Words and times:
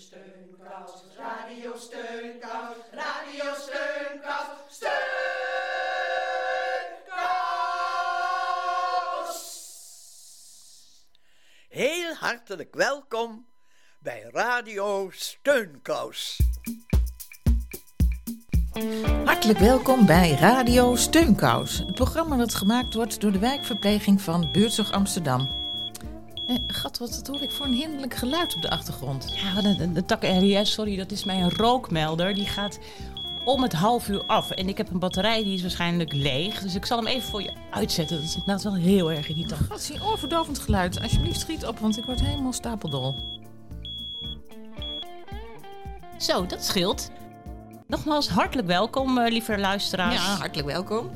Steunkous, 0.00 1.04
Radio 1.16 1.76
Steunkous, 1.76 2.76
Radio 2.92 3.54
Steunkous, 3.54 4.46
Steunkous. 4.68 5.00
Heel 11.68 12.14
hartelijk 12.14 12.74
welkom 12.74 13.46
bij 13.98 14.28
Radio 14.32 15.10
Steunkous. 15.12 16.40
Hartelijk 19.24 19.58
welkom 19.58 20.06
bij 20.06 20.30
Radio 20.30 20.96
Steunkous, 20.96 21.78
het 21.78 21.94
programma 21.94 22.36
dat 22.36 22.54
gemaakt 22.54 22.94
wordt 22.94 23.20
door 23.20 23.32
de 23.32 23.38
wijkverpleging 23.38 24.20
van 24.20 24.52
Buurtzorg 24.52 24.92
Amsterdam. 24.92 25.59
Eh, 26.50 26.56
gat, 26.66 26.98
wat 26.98 27.26
hoor 27.26 27.42
ik 27.42 27.50
voor 27.50 27.66
een 27.66 27.72
hinderlijk 27.72 28.14
geluid 28.14 28.54
op 28.54 28.62
de 28.62 28.70
achtergrond? 28.70 29.32
Ja, 29.34 29.60
de, 29.60 29.76
de, 29.76 29.92
de 29.92 30.04
tak 30.04 30.22
RIS, 30.22 30.72
sorry, 30.72 30.96
dat 30.96 31.10
is 31.10 31.24
mijn 31.24 31.50
rookmelder. 31.50 32.34
Die 32.34 32.46
gaat 32.46 32.78
om 33.44 33.62
het 33.62 33.72
half 33.72 34.08
uur 34.08 34.26
af. 34.26 34.50
En 34.50 34.68
ik 34.68 34.76
heb 34.76 34.90
een 34.90 34.98
batterij 34.98 35.42
die 35.42 35.54
is 35.54 35.62
waarschijnlijk 35.62 36.12
leeg. 36.12 36.60
Dus 36.60 36.74
ik 36.74 36.86
zal 36.86 36.96
hem 36.96 37.06
even 37.06 37.28
voor 37.28 37.42
je 37.42 37.52
uitzetten. 37.70 38.16
Dat 38.16 38.24
is 38.24 38.34
inderdaad 38.34 38.62
wel 38.62 38.74
heel 38.74 39.12
erg 39.12 39.28
irritant. 39.28 39.66
Wat 39.66 39.80
zie 39.80 40.04
oorverdovend 40.04 40.58
geluid. 40.58 41.00
Alsjeblieft 41.02 41.40
schiet 41.40 41.66
op, 41.66 41.78
want 41.78 41.98
ik 41.98 42.04
word 42.04 42.20
helemaal 42.20 42.52
stapeldol. 42.52 43.14
Zo, 46.18 46.46
dat 46.46 46.64
scheelt. 46.64 47.10
Nogmaals 47.86 48.28
hartelijk 48.28 48.68
welkom, 48.68 49.18
eh, 49.18 49.32
lieve 49.32 49.58
luisteraars. 49.58 50.14
Ja, 50.14 50.36
hartelijk 50.36 50.68
welkom. 50.68 51.10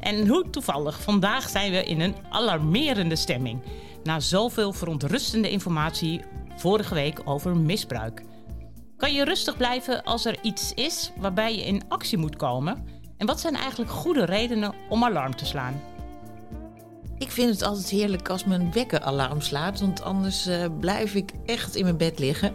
En 0.00 0.28
hoe 0.28 0.50
toevallig, 0.50 1.02
vandaag 1.02 1.48
zijn 1.48 1.72
we 1.72 1.84
in 1.84 2.00
een 2.00 2.14
alarmerende 2.28 3.16
stemming. 3.16 3.60
Na 4.06 4.20
zoveel 4.20 4.72
verontrustende 4.72 5.50
informatie 5.50 6.20
vorige 6.56 6.94
week 6.94 7.20
over 7.24 7.56
misbruik. 7.56 8.22
Kan 8.96 9.12
je 9.12 9.24
rustig 9.24 9.56
blijven 9.56 10.04
als 10.04 10.24
er 10.24 10.38
iets 10.42 10.74
is 10.74 11.12
waarbij 11.16 11.56
je 11.56 11.64
in 11.64 11.82
actie 11.88 12.18
moet 12.18 12.36
komen? 12.36 12.84
En 13.16 13.26
wat 13.26 13.40
zijn 13.40 13.54
eigenlijk 13.54 13.90
goede 13.90 14.24
redenen 14.24 14.74
om 14.88 15.04
alarm 15.04 15.36
te 15.36 15.46
slaan? 15.46 15.80
Ik 17.18 17.30
vind 17.30 17.50
het 17.50 17.62
altijd 17.62 17.88
heerlijk 17.88 18.28
als 18.28 18.44
mijn 18.44 18.72
wekkeralarm 18.72 19.40
slaat, 19.40 19.80
want 19.80 20.02
anders 20.02 20.46
eh, 20.46 20.64
blijf 20.80 21.14
ik 21.14 21.32
echt 21.46 21.74
in 21.74 21.84
mijn 21.84 21.96
bed 21.96 22.18
liggen. 22.18 22.52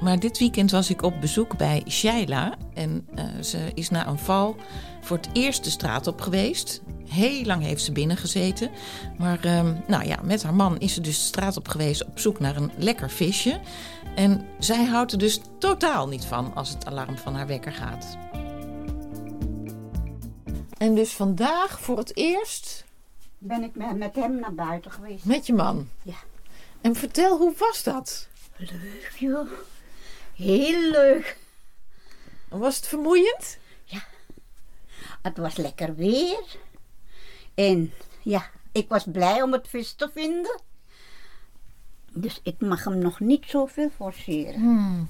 Maar 0.00 0.18
dit 0.18 0.38
weekend 0.38 0.70
was 0.70 0.90
ik 0.90 1.02
op 1.02 1.20
bezoek 1.20 1.56
bij 1.56 1.82
Shaila 1.88 2.54
en 2.74 3.06
eh, 3.14 3.24
ze 3.42 3.58
is 3.74 3.90
na 3.90 4.06
een 4.06 4.18
val 4.18 4.56
voor 5.00 5.16
het 5.16 5.28
eerst 5.32 5.64
de 5.64 5.70
straat 5.70 6.06
op 6.06 6.20
geweest. 6.20 6.82
Heel 7.08 7.44
lang 7.44 7.62
heeft 7.62 7.84
ze 7.84 7.92
binnen 7.92 8.16
gezeten. 8.16 8.70
Maar 9.18 9.44
ehm, 9.44 9.74
nou 9.86 10.06
ja, 10.06 10.18
met 10.22 10.42
haar 10.42 10.54
man 10.54 10.78
is 10.78 10.94
ze 10.94 11.00
dus 11.00 11.18
de 11.18 11.24
straat 11.24 11.56
op 11.56 11.68
geweest 11.68 12.04
op 12.04 12.18
zoek 12.18 12.40
naar 12.40 12.56
een 12.56 12.70
lekker 12.76 13.10
visje. 13.10 13.60
En 14.14 14.46
zij 14.58 14.84
houdt 14.84 15.12
er 15.12 15.18
dus 15.18 15.40
totaal 15.58 16.08
niet 16.08 16.24
van 16.24 16.54
als 16.54 16.68
het 16.68 16.86
alarm 16.86 17.18
van 17.18 17.34
haar 17.34 17.46
wekker 17.46 17.72
gaat. 17.72 18.16
En 20.78 20.94
dus 20.94 21.12
vandaag 21.12 21.80
voor 21.80 21.98
het 21.98 22.16
eerst 22.16 22.84
ben 23.44 23.62
ik 23.62 23.74
met, 23.74 24.14
hem 24.14 24.40
naar 24.40 24.54
buiten 24.54 24.90
geweest. 24.90 25.24
met 25.24 25.46
je 25.46 25.52
man. 25.52 25.88
Ja. 26.02 26.16
En 26.80 26.94
vertel, 26.94 27.38
hoe 27.38 27.54
was 27.58 27.82
dat? 27.82 28.28
Leuk, 28.56 29.12
joh. 29.18 29.50
Heel 30.34 30.90
leuk. 30.90 31.36
Was 32.48 32.76
het 32.76 32.86
vermoeiend? 32.86 33.58
Het 35.22 35.36
was 35.36 35.56
lekker 35.56 35.94
weer. 35.94 36.42
En 37.54 37.92
ja, 38.22 38.50
ik 38.72 38.88
was 38.88 39.04
blij 39.12 39.42
om 39.42 39.52
het 39.52 39.68
vis 39.68 39.92
te 39.92 40.10
vinden. 40.14 40.60
Dus 42.10 42.40
ik 42.42 42.60
mag 42.60 42.84
hem 42.84 42.98
nog 42.98 43.20
niet 43.20 43.44
zoveel 43.46 43.90
forceren. 43.90 44.60
Hmm. 44.60 45.08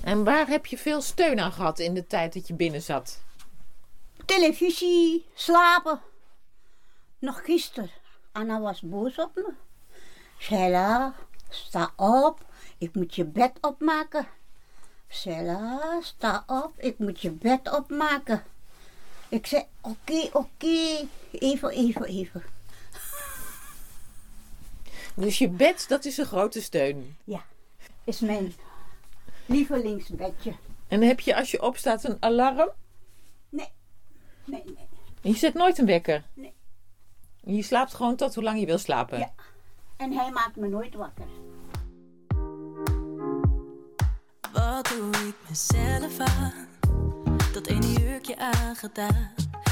En 0.00 0.24
waar 0.24 0.46
heb 0.46 0.66
je 0.66 0.78
veel 0.78 1.00
steun 1.00 1.40
aan 1.40 1.52
gehad 1.52 1.78
in 1.78 1.94
de 1.94 2.06
tijd 2.06 2.32
dat 2.34 2.48
je 2.48 2.54
binnen 2.54 2.82
zat? 2.82 3.20
Televisie, 4.24 5.26
slapen. 5.34 6.00
Nog 7.22 7.44
gisteren. 7.44 7.90
Anna 8.32 8.60
was 8.60 8.80
boos 8.80 9.18
op 9.18 9.34
me. 9.34 9.52
Sheila, 10.38 11.14
sta 11.48 11.92
op. 11.96 12.46
Ik 12.78 12.94
moet 12.94 13.14
je 13.14 13.24
bed 13.24 13.52
opmaken. 13.60 14.26
Sheila, 15.08 16.00
sta 16.00 16.44
op. 16.46 16.72
Ik 16.76 16.98
moet 16.98 17.20
je 17.20 17.30
bed 17.30 17.72
opmaken. 17.72 18.42
Ik 19.28 19.46
zei, 19.46 19.64
oké, 19.80 20.28
oké. 20.32 21.08
Even, 21.30 21.70
even, 21.70 22.04
even. 22.04 22.42
Dus 25.14 25.38
je 25.38 25.48
bed, 25.48 25.84
dat 25.88 26.04
is 26.04 26.18
een 26.18 26.26
grote 26.26 26.62
steun. 26.62 27.16
Ja, 27.24 27.44
is 28.04 28.20
mijn 28.20 28.54
lievelingsbedje. 29.46 30.54
En 30.88 31.02
heb 31.02 31.20
je 31.20 31.36
als 31.36 31.50
je 31.50 31.62
opstaat 31.62 32.04
een 32.04 32.16
alarm? 32.20 32.70
Nee, 33.48 33.68
nee, 34.44 34.62
nee. 34.64 34.88
Je 35.20 35.34
zet 35.34 35.54
nooit 35.54 35.78
een 35.78 35.86
wekker? 35.86 36.24
Nee. 36.34 36.52
Je 37.44 37.62
slaapt 37.62 37.94
gewoon 37.94 38.16
tot 38.16 38.34
hoe 38.34 38.44
lang 38.44 38.60
je 38.60 38.66
wil 38.66 38.78
slapen? 38.78 39.18
Ja. 39.18 39.32
En 39.96 40.12
hij 40.12 40.30
maakt 40.30 40.56
me 40.56 40.68
nooit 40.68 40.94
wakker. 40.94 41.26
Wat 44.52 44.88
doe 44.88 45.26
ik 45.26 45.34
mezelf 45.48 46.18
aan? 46.18 46.52
Dat 47.52 47.66
ene 47.66 47.92
jurkje 47.92 48.38
aangedaan. 48.38 49.30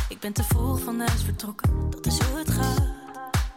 Ik 0.09 0.21
ben 0.21 0.33
te 0.33 0.43
vroeg 0.43 0.81
van 0.81 0.99
huis 0.99 1.23
vertrokken, 1.23 1.91
dat 1.91 2.07
is 2.07 2.21
hoe 2.21 2.39
het 2.39 2.51
gaat. 2.51 2.89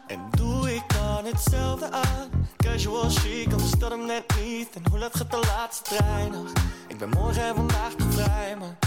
En 0.07 0.19
doe 0.31 0.75
ik 0.75 0.83
dan 0.87 1.25
hetzelfde 1.25 1.91
aan? 1.91 2.29
Casual 2.57 3.09
chic, 3.09 3.51
anders 3.51 3.71
dat 3.71 3.91
hem 3.91 4.05
net 4.05 4.35
niet. 4.43 4.69
En 4.75 4.83
hoe 4.89 4.99
laat 4.99 5.15
gaat 5.15 5.31
de 5.31 5.39
laatste 5.47 5.95
trein 5.95 6.31
nog? 6.31 6.51
Ik 6.87 6.97
ben 6.97 7.09
morgen 7.09 7.43
en 7.43 7.55
vandaag 7.55 7.93
te 7.93 8.11
vrij, 8.11 8.55
maar 8.59 8.77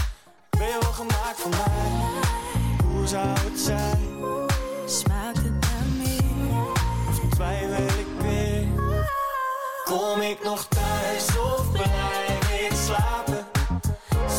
ben 0.49 0.67
je 0.67 0.77
wel 0.81 0.91
gemaakt 0.91 1.39
voor 1.39 1.49
mij? 1.49 1.91
Hoe 2.85 3.07
zou 3.07 3.27
het 3.27 3.59
zijn? 3.59 4.46
Smaakt 4.89 5.37
het 5.37 5.59
naar 5.59 5.85
meer? 5.97 6.71
Of 7.09 7.19
twijfel 7.29 7.99
ik 7.99 8.07
weer? 8.21 8.67
Kom 9.83 10.21
ik 10.21 10.43
nog 10.43 10.67
thuis 10.67 11.27
of 11.37 11.71
blijf 11.71 12.61
ik 12.61 12.71
slapen? 12.85 13.45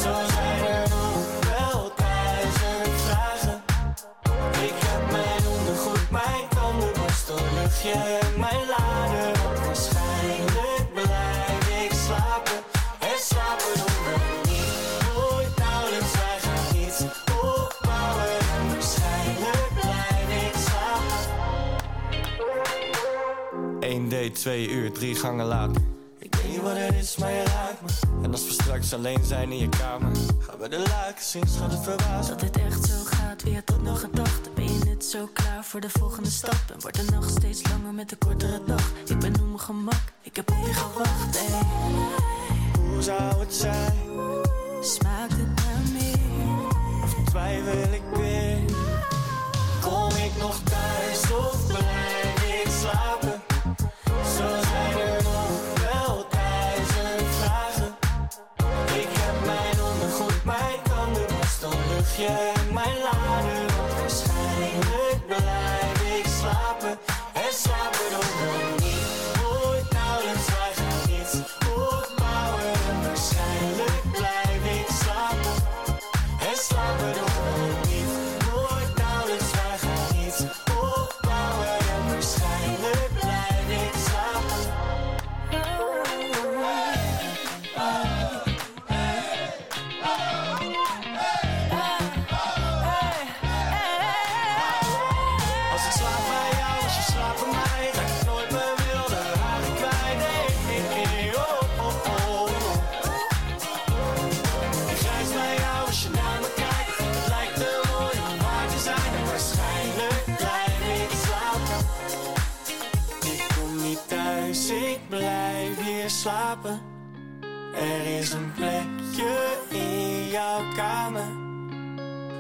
Zo 0.03 0.13
zijn 0.33 0.65
er 0.67 0.89
nog 0.89 1.25
wel 1.51 1.93
duizend 1.97 3.01
vragen. 3.03 3.63
Ik 4.63 4.75
heb 4.77 5.11
mijn 5.11 5.47
ondergoed, 5.59 6.11
mijn 6.11 6.49
tandenborstel, 6.49 7.39
luchtje 7.55 8.28
1 24.39 24.45
date, 24.45 24.67
2 24.67 24.69
uur, 24.69 24.93
drie 24.93 25.15
gangen 25.15 25.47
later. 25.47 25.83
Ik 26.19 26.35
weet 26.35 26.51
niet 26.51 26.61
wat 26.61 26.77
het 26.77 26.95
is, 26.95 27.17
maar 27.17 27.33
je 27.33 27.43
raakt 27.43 27.81
me. 27.83 27.89
En 28.23 28.33
als 28.33 28.45
we 28.45 28.53
straks 28.53 28.95
alleen 28.95 29.25
zijn 29.25 29.53
in 29.53 29.59
je 29.59 29.69
kamer, 29.69 30.17
gaan 30.39 30.59
we 30.59 30.69
de 30.69 30.79
laken 30.79 31.25
zien, 31.25 31.47
schat 31.47 31.71
het 31.71 31.83
verbaasd. 31.83 32.29
Dat 32.29 32.41
dit 32.41 32.57
echt 32.57 32.85
zo 32.85 32.95
gaat, 33.05 33.43
wie 33.43 33.55
had 33.55 33.67
dat 33.67 33.83
nog 33.83 34.01
gedacht? 34.01 34.55
Ben 34.55 34.65
je 34.65 34.85
net 34.85 35.05
zo 35.05 35.29
klaar 35.33 35.65
voor 35.65 35.81
de 35.81 35.91
volgende 35.91 36.31
stap? 36.31 36.63
En 36.73 36.81
wordt 36.81 37.07
de 37.07 37.13
nacht 37.13 37.31
steeds 37.31 37.63
langer 37.69 37.93
met 37.93 38.09
de 38.09 38.17
kortere 38.17 38.61
dag? 38.67 38.93
Ik 39.07 39.19
ben 39.19 39.35
op 39.35 39.47
mijn 39.47 39.61
gemak, 39.61 40.03
ik 40.23 40.37
heb 40.37 40.51
op 40.51 40.67
je 40.67 40.73
gewacht. 40.73 41.39
Hoe 42.79 43.03
zou 43.03 43.41
het 43.41 43.55
zijn? 43.55 43.78
Tandenborstel, 62.19 62.58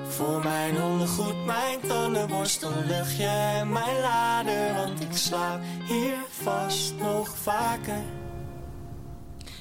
Voor 0.08 0.42
mijn 0.42 0.82
ondergoed, 0.82 1.44
mijn 1.44 1.80
tandenborstel, 1.80 2.72
luchtje 2.86 3.26
en 3.26 3.72
mijn 3.72 4.00
lader. 4.00 4.74
Want 4.74 5.00
ik 5.00 5.12
slaap 5.12 5.60
hier 5.86 6.16
vast 6.28 6.94
nog 6.94 7.28
vaker. 7.28 8.02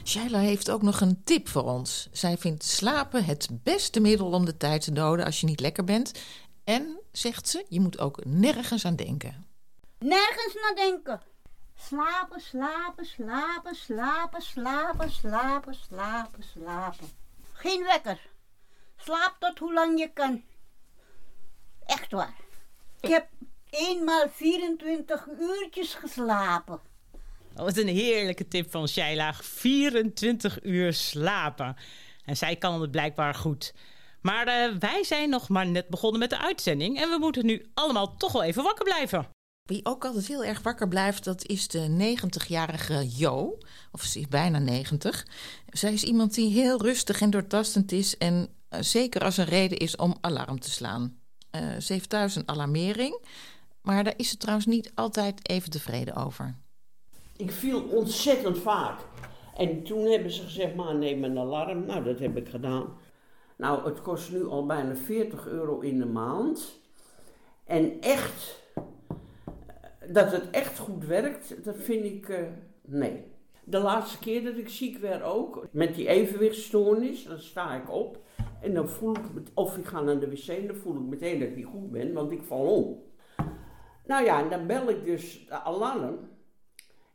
Shaila 0.04 0.40
heeft 0.40 0.70
ook 0.72 0.82
nog 0.82 1.02
een 1.02 1.24
tip 1.24 1.48
voor 1.48 1.64
ons. 1.64 2.08
Zij 2.12 2.38
vindt 2.38 2.64
slapen 2.64 3.26
het 3.26 3.48
beste 3.52 4.00
middel 4.00 4.32
om 4.32 4.46
de 4.46 4.58
tijd 4.58 4.82
te 4.84 4.92
doden 4.92 5.26
als 5.26 5.40
je 5.40 5.46
niet 5.46 5.60
lekker 5.60 5.84
bent. 5.84 6.12
En, 6.64 7.00
zegt 7.12 7.50
ze, 7.50 7.66
je 7.70 7.80
moet 7.80 8.00
ook 8.00 8.26
nergens 8.26 8.86
aan 8.86 8.96
denken. 8.96 9.46
Nergens 10.00 10.54
naar 10.62 10.76
denken. 10.76 11.22
Slapen, 11.76 12.42
slapen, 12.42 13.06
slapen, 13.06 13.76
slapen, 13.76 14.42
slapen, 14.42 15.12
slapen, 15.12 15.76
slapen, 15.76 16.44
slapen. 16.44 17.08
Geen 17.54 17.84
wekker. 17.84 18.36
Slaap 18.98 19.36
tot 19.40 19.60
hoe 19.60 19.74
lang 19.74 20.00
je 20.00 20.10
kan. 20.14 20.44
Echt 21.86 22.12
waar. 22.12 22.36
Ik 23.00 23.10
heb 23.10 23.28
eenmaal 23.70 24.30
24 24.30 25.28
uurtjes 25.40 25.94
geslapen. 25.94 26.80
Wat 27.54 27.78
een 27.78 27.88
heerlijke 27.88 28.48
tip 28.48 28.72
van 28.72 28.88
Shaila. 28.88 29.34
24 29.34 30.64
uur 30.64 30.94
slapen. 30.94 31.76
En 32.26 32.38
zij 32.38 32.56
kan 32.56 32.82
het 32.82 32.92
blijkbaar 32.92 33.34
goed. 33.34 33.74
Maar 34.22 34.48
eh, 34.48 34.76
wij 34.80 35.04
zijn 35.04 35.30
nog 35.30 35.50
maar 35.50 35.68
net 35.68 35.88
begonnen 35.88 36.20
met 36.20 36.30
de 36.30 36.40
uitzending. 36.40 37.00
En 37.00 37.10
we 37.10 37.18
moeten 37.20 37.46
nu 37.46 37.66
allemaal 37.74 38.18
toch 38.18 38.32
wel 38.32 38.44
even 38.44 38.64
wakker 38.64 38.84
blijven. 38.84 39.28
Wie 39.64 39.86
ook 39.86 40.06
altijd 40.06 40.28
heel 40.28 40.44
erg 40.44 40.62
wakker 40.62 40.88
blijft, 40.88 41.24
dat 41.24 41.46
is 41.46 41.68
de 41.68 42.16
90-jarige 42.18 43.08
Jo. 43.18 43.58
Of 43.92 44.02
ze 44.02 44.20
is 44.20 44.28
bijna 44.28 44.60
90. 44.60 45.26
Zij 45.70 45.94
is 45.94 46.04
iemand 46.04 46.34
die 46.34 46.52
heel 46.52 46.82
rustig 46.82 47.22
en 47.22 47.30
doortastend 47.30 47.92
is. 47.92 48.18
En 48.18 48.50
zeker 48.70 49.24
als 49.24 49.38
een 49.38 49.46
reden 49.46 49.78
is 49.78 49.96
om 49.96 50.16
alarm 50.22 50.60
te 50.60 50.72
slaan. 50.72 51.20
Eh, 51.50 51.78
ze 51.78 51.94
heeft 51.94 52.10
thuis 52.10 52.36
een 52.36 52.48
alarmering. 52.48 53.20
Maar 53.82 54.04
daar 54.04 54.14
is 54.18 54.30
ze 54.30 54.38
trouwens 54.38 54.66
niet 54.66 54.92
altijd 54.96 55.50
even 55.50 55.72
tevreden 55.72 56.16
over. 56.16 56.56
Ik 57.38 57.52
viel 57.52 57.82
ontzettend 57.82 58.58
vaak. 58.58 59.00
En 59.56 59.84
toen 59.84 60.06
hebben 60.06 60.32
ze 60.32 60.42
gezegd, 60.42 60.76
maar 60.76 60.96
neem 60.96 61.24
een 61.24 61.38
alarm. 61.38 61.86
Nou, 61.86 62.04
dat 62.04 62.20
heb 62.20 62.38
ik 62.38 62.50
gedaan. 62.50 62.98
Nou, 63.58 63.86
het 63.86 64.02
kost 64.02 64.32
nu 64.32 64.46
al 64.46 64.66
bijna 64.66 64.96
40 64.96 65.48
euro 65.48 65.80
in 65.80 66.00
de 66.00 66.06
maand. 66.06 66.80
En 67.64 68.02
echt, 68.02 68.62
eh, 68.74 68.84
dat 70.14 70.32
het 70.32 70.50
echt 70.50 70.78
goed 70.78 71.06
werkt, 71.06 71.64
dat 71.64 71.76
vind 71.80 72.06
ik, 72.06 72.30
eh, 72.30 72.44
nee. 72.82 73.24
De 73.64 73.80
laatste 73.80 74.20
keer 74.20 74.44
dat 74.44 74.58
ik 74.58 74.70
ziek 74.70 74.98
werd 74.98 75.22
ook, 75.22 75.68
met 75.72 75.96
die 75.96 76.08
evenwichtstoornis, 76.08 77.24
dan 77.24 77.40
sta 77.40 77.76
ik 77.76 77.92
op. 77.92 78.20
En 78.62 78.74
dan 78.74 78.90
voel 78.90 79.16
ik, 79.16 79.34
met- 79.34 79.52
of 79.54 79.78
ik 79.78 79.86
ga 79.86 80.02
naar 80.02 80.20
de 80.20 80.30
wc, 80.30 80.48
en 80.48 80.68
dan 80.68 80.76
voel 80.76 80.96
ik 80.96 81.02
meteen 81.02 81.40
dat 81.40 81.48
ik 81.50 81.56
niet 81.56 81.66
goed 81.66 81.92
ben, 81.92 82.14
want 82.14 82.32
ik 82.32 82.44
val 82.44 82.66
om. 82.76 83.04
Nou 84.06 84.26
ja, 84.26 84.40
en 84.40 84.50
dan 84.50 84.68
bel 84.68 84.90
ik 84.90 85.06
dus 85.06 85.46
de 85.48 85.54
alarm. 85.62 86.30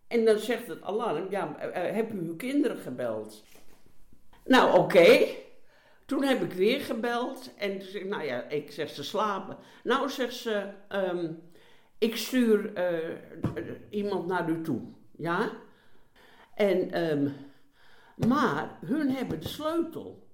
En 0.06 0.25
dan 0.25 0.39
zegt 0.39 0.67
het 0.67 0.83
alarm, 0.83 1.31
ja, 1.31 1.56
eh, 1.59 1.89
eh, 1.89 1.94
heb 1.94 2.12
u 2.12 2.19
uw 2.19 2.37
kinderen 2.37 2.77
gebeld? 2.77 3.44
Nou, 4.44 4.79
oké. 4.79 5.27
Toen 6.06 6.23
heb 6.25 6.43
ik 6.43 6.53
weer 6.53 6.81
gebeld 6.81 7.55
en 7.56 7.83
zeg 7.83 8.05
nou 8.05 8.23
ja, 8.23 8.43
ik 8.49 8.71
zeg 8.71 8.89
ze 8.91 9.05
slapen. 9.05 9.56
Nou, 9.85 10.09
zegt 10.11 10.35
ze, 10.35 10.71
ehm, 10.89 11.33
ik 11.99 12.17
stuur 12.17 12.75
eh, 12.75 13.17
iemand 13.91 14.27
naar 14.27 14.50
u 14.50 14.61
toe, 14.62 14.81
ja? 15.17 15.50
En, 16.55 16.91
ehm, 16.91 17.29
maar 18.29 18.79
hun 18.85 19.11
hebben 19.11 19.41
de 19.41 19.49
sleutel. 19.49 20.27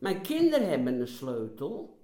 Mijn 0.00 0.20
kinderen 0.20 0.68
hebben 0.68 1.00
een 1.00 1.08
sleutel. 1.08 2.00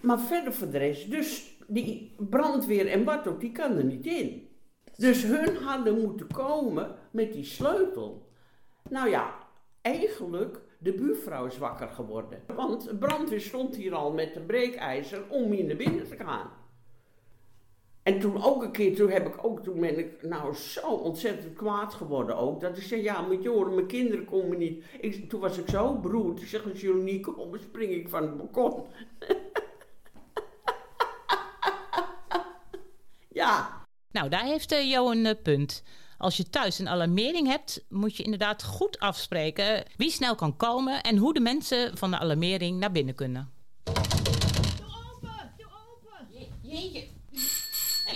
Maar 0.00 0.20
verder 0.20 0.52
voor 0.52 0.70
de 0.70 0.78
rest, 0.78 1.10
dus 1.10 1.58
die 1.66 2.14
brandweer 2.18 2.86
en 2.86 3.04
wat 3.04 3.28
ook, 3.28 3.40
die 3.40 3.52
kan 3.52 3.76
er 3.76 3.84
niet 3.84 4.06
in. 4.06 4.48
Dus 4.96 5.22
hun 5.22 5.56
hadden 5.56 6.00
moeten 6.00 6.26
komen 6.26 6.94
met 7.10 7.32
die 7.32 7.44
sleutel. 7.44 8.28
Nou 8.88 9.08
ja, 9.08 9.34
eigenlijk, 9.82 10.60
de 10.78 10.92
buurvrouw 10.92 11.46
is 11.46 11.58
wakker 11.58 11.88
geworden. 11.88 12.42
Want 12.46 12.98
brandweer 12.98 13.40
stond 13.40 13.76
hier 13.76 13.94
al 13.94 14.12
met 14.12 14.34
de 14.34 14.40
breekijzer 14.40 15.22
om 15.28 15.50
hier 15.50 15.64
naar 15.64 15.76
binnen 15.76 16.08
te 16.08 16.16
gaan. 16.16 16.50
En 18.10 18.20
toen 18.20 18.42
ook 18.42 18.62
een 18.62 18.72
keer, 18.72 18.96
toen 18.96 19.10
heb 19.10 19.26
ik 19.26 19.44
ook, 19.44 19.62
toen 19.62 19.80
ben 19.80 19.98
ik 19.98 20.22
nou 20.22 20.54
zo 20.54 20.90
ontzettend 20.90 21.54
kwaad 21.54 21.94
geworden 21.94 22.36
ook. 22.36 22.60
Dat 22.60 22.76
ik 22.76 22.82
zei, 22.82 23.02
ja, 23.02 23.20
moet 23.20 23.42
je 23.42 23.48
horen, 23.48 23.74
mijn 23.74 23.86
kinderen 23.86 24.24
komen 24.24 24.58
niet. 24.58 24.84
Ik, 25.00 25.28
toen 25.28 25.40
was 25.40 25.58
ik 25.58 25.68
zo 25.68 25.94
beroerd. 25.94 26.40
Ik 26.40 26.48
zeg, 26.48 26.70
als 26.70 26.80
jullie 26.80 27.02
niet 27.02 27.22
komen, 27.22 27.60
spring 27.60 27.92
ik 27.92 28.08
van 28.08 28.22
het 28.22 28.36
balkon. 28.36 28.86
ja, 33.40 33.84
Nou, 34.10 34.28
daar 34.28 34.44
heeft 34.44 34.72
eh, 34.72 34.90
Jo 34.90 35.10
een 35.10 35.26
eh, 35.26 35.42
punt. 35.42 35.82
Als 36.18 36.36
je 36.36 36.50
thuis 36.50 36.78
een 36.78 36.88
alarmering 36.88 37.46
hebt, 37.46 37.84
moet 37.88 38.16
je 38.16 38.22
inderdaad 38.22 38.64
goed 38.64 38.98
afspreken 38.98 39.84
wie 39.96 40.10
snel 40.10 40.34
kan 40.34 40.56
komen 40.56 41.02
en 41.02 41.16
hoe 41.16 41.34
de 41.34 41.40
mensen 41.40 41.98
van 41.98 42.10
de 42.10 42.18
alarmering 42.18 42.78
naar 42.78 42.92
binnen 42.92 43.14
kunnen. 43.14 43.52
Jeetje. 46.62 47.09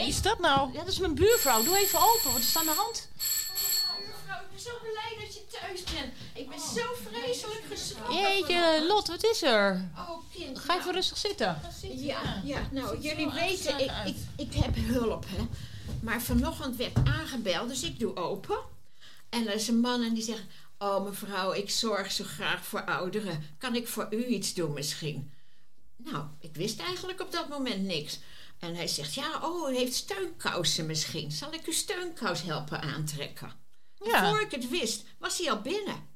Wie 0.04 0.12
is 0.12 0.22
dat 0.22 0.38
nou? 0.38 0.72
Ja, 0.72 0.78
dat 0.78 0.92
is 0.92 0.98
mijn 0.98 1.14
buurvrouw. 1.14 1.62
Doe 1.62 1.76
even 1.76 1.98
open. 1.98 2.32
Wat 2.32 2.40
is 2.40 2.54
er 2.54 2.60
aan 2.60 2.66
de 2.66 2.72
hand? 2.72 3.08
Mevrouw, 3.14 4.40
ik 4.40 4.50
ben 4.50 4.60
zo 4.60 4.70
blij 4.82 5.24
dat 5.24 5.34
je 5.34 5.44
thuis 5.60 5.82
bent. 5.84 6.12
Ik 6.34 6.48
ben 6.48 6.58
zo 6.58 6.82
vreselijk 7.10 7.62
geschrokken. 7.70 8.16
Jeetje, 8.16 8.84
Lot, 8.88 9.08
wat 9.08 9.24
is 9.24 9.42
er? 9.42 9.90
Oh, 9.96 10.18
kind. 10.34 10.58
Ga 10.58 10.78
even 10.78 10.92
rustig 10.92 11.18
zitten. 11.18 11.60
Ja, 11.80 12.40
ja, 12.44 12.68
nou, 12.70 13.00
jullie 13.00 13.30
weten, 13.30 13.78
ik, 13.78 13.90
ik, 14.04 14.16
ik 14.36 14.54
heb 14.54 14.74
hulp, 14.76 15.24
hè. 15.28 15.46
Maar 16.02 16.22
vanochtend 16.22 16.76
werd 16.76 16.96
aangebeld, 17.04 17.68
dus 17.68 17.82
ik 17.82 17.98
doe 17.98 18.16
open. 18.16 18.58
En 19.28 19.46
er 19.46 19.54
is 19.54 19.68
een 19.68 19.80
man 19.80 20.02
en 20.02 20.14
die 20.14 20.22
zegt... 20.22 20.42
Oh, 20.78 21.04
mevrouw, 21.04 21.52
ik 21.52 21.70
zorg 21.70 22.12
zo 22.12 22.24
graag 22.24 22.64
voor 22.64 22.84
ouderen. 22.84 23.56
Kan 23.58 23.74
ik 23.74 23.88
voor 23.88 24.06
u 24.10 24.24
iets 24.26 24.54
doen 24.54 24.72
misschien? 24.72 25.32
Nou, 25.96 26.24
ik 26.40 26.54
wist 26.54 26.80
eigenlijk 26.80 27.20
op 27.20 27.32
dat 27.32 27.48
moment 27.48 27.82
niks. 27.82 28.18
En 28.64 28.74
hij 28.74 28.86
zegt, 28.86 29.14
ja, 29.14 29.40
oh, 29.42 29.70
u 29.70 29.76
heeft 29.76 29.94
steunkousen 29.94 30.86
misschien. 30.86 31.32
Zal 31.32 31.52
ik 31.52 31.66
uw 31.66 31.72
steunkous 31.72 32.42
helpen 32.42 32.80
aantrekken? 32.80 33.52
Ja. 34.04 34.30
Voor 34.30 34.40
ik 34.40 34.50
het 34.50 34.68
wist, 34.68 35.04
was 35.18 35.38
hij 35.38 35.50
al 35.50 35.60
binnen. 35.60 36.08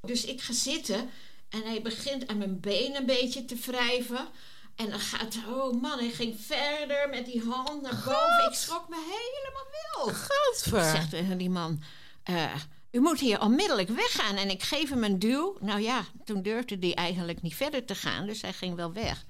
Dus 0.00 0.24
ik 0.24 0.40
ga 0.40 0.52
zitten 0.52 1.10
en 1.48 1.62
hij 1.62 1.82
begint 1.82 2.26
aan 2.26 2.38
mijn 2.38 2.60
been 2.60 2.96
een 2.96 3.06
beetje 3.06 3.44
te 3.44 3.54
wrijven. 3.54 4.28
En 4.76 4.90
dan 4.90 5.00
gaat, 5.00 5.36
oh 5.48 5.82
man, 5.82 5.98
hij 5.98 6.10
ging 6.10 6.40
verder 6.40 7.08
met 7.08 7.26
die 7.26 7.42
hand 7.42 7.82
naar 7.82 8.02
boven. 8.04 8.46
Ik 8.48 8.54
schrok 8.54 8.88
me 8.88 8.96
helemaal 8.96 9.66
wild. 9.70 10.16
Gadver. 10.16 10.78
Ik 10.78 10.96
zeg 10.96 11.08
tegen 11.08 11.38
die 11.38 11.50
man, 11.50 11.82
eh, 12.22 12.54
u 12.90 13.00
moet 13.00 13.20
hier 13.20 13.40
onmiddellijk 13.40 13.88
weggaan. 13.88 14.36
En 14.36 14.50
ik 14.50 14.62
geef 14.62 14.90
hem 14.90 15.04
een 15.04 15.18
duw. 15.18 15.56
Nou 15.60 15.80
ja, 15.80 16.04
toen 16.24 16.42
durfde 16.42 16.76
hij 16.80 16.94
eigenlijk 16.94 17.42
niet 17.42 17.54
verder 17.54 17.84
te 17.84 17.94
gaan, 17.94 18.26
dus 18.26 18.42
hij 18.42 18.52
ging 18.52 18.74
wel 18.74 18.92
weg. 18.92 19.24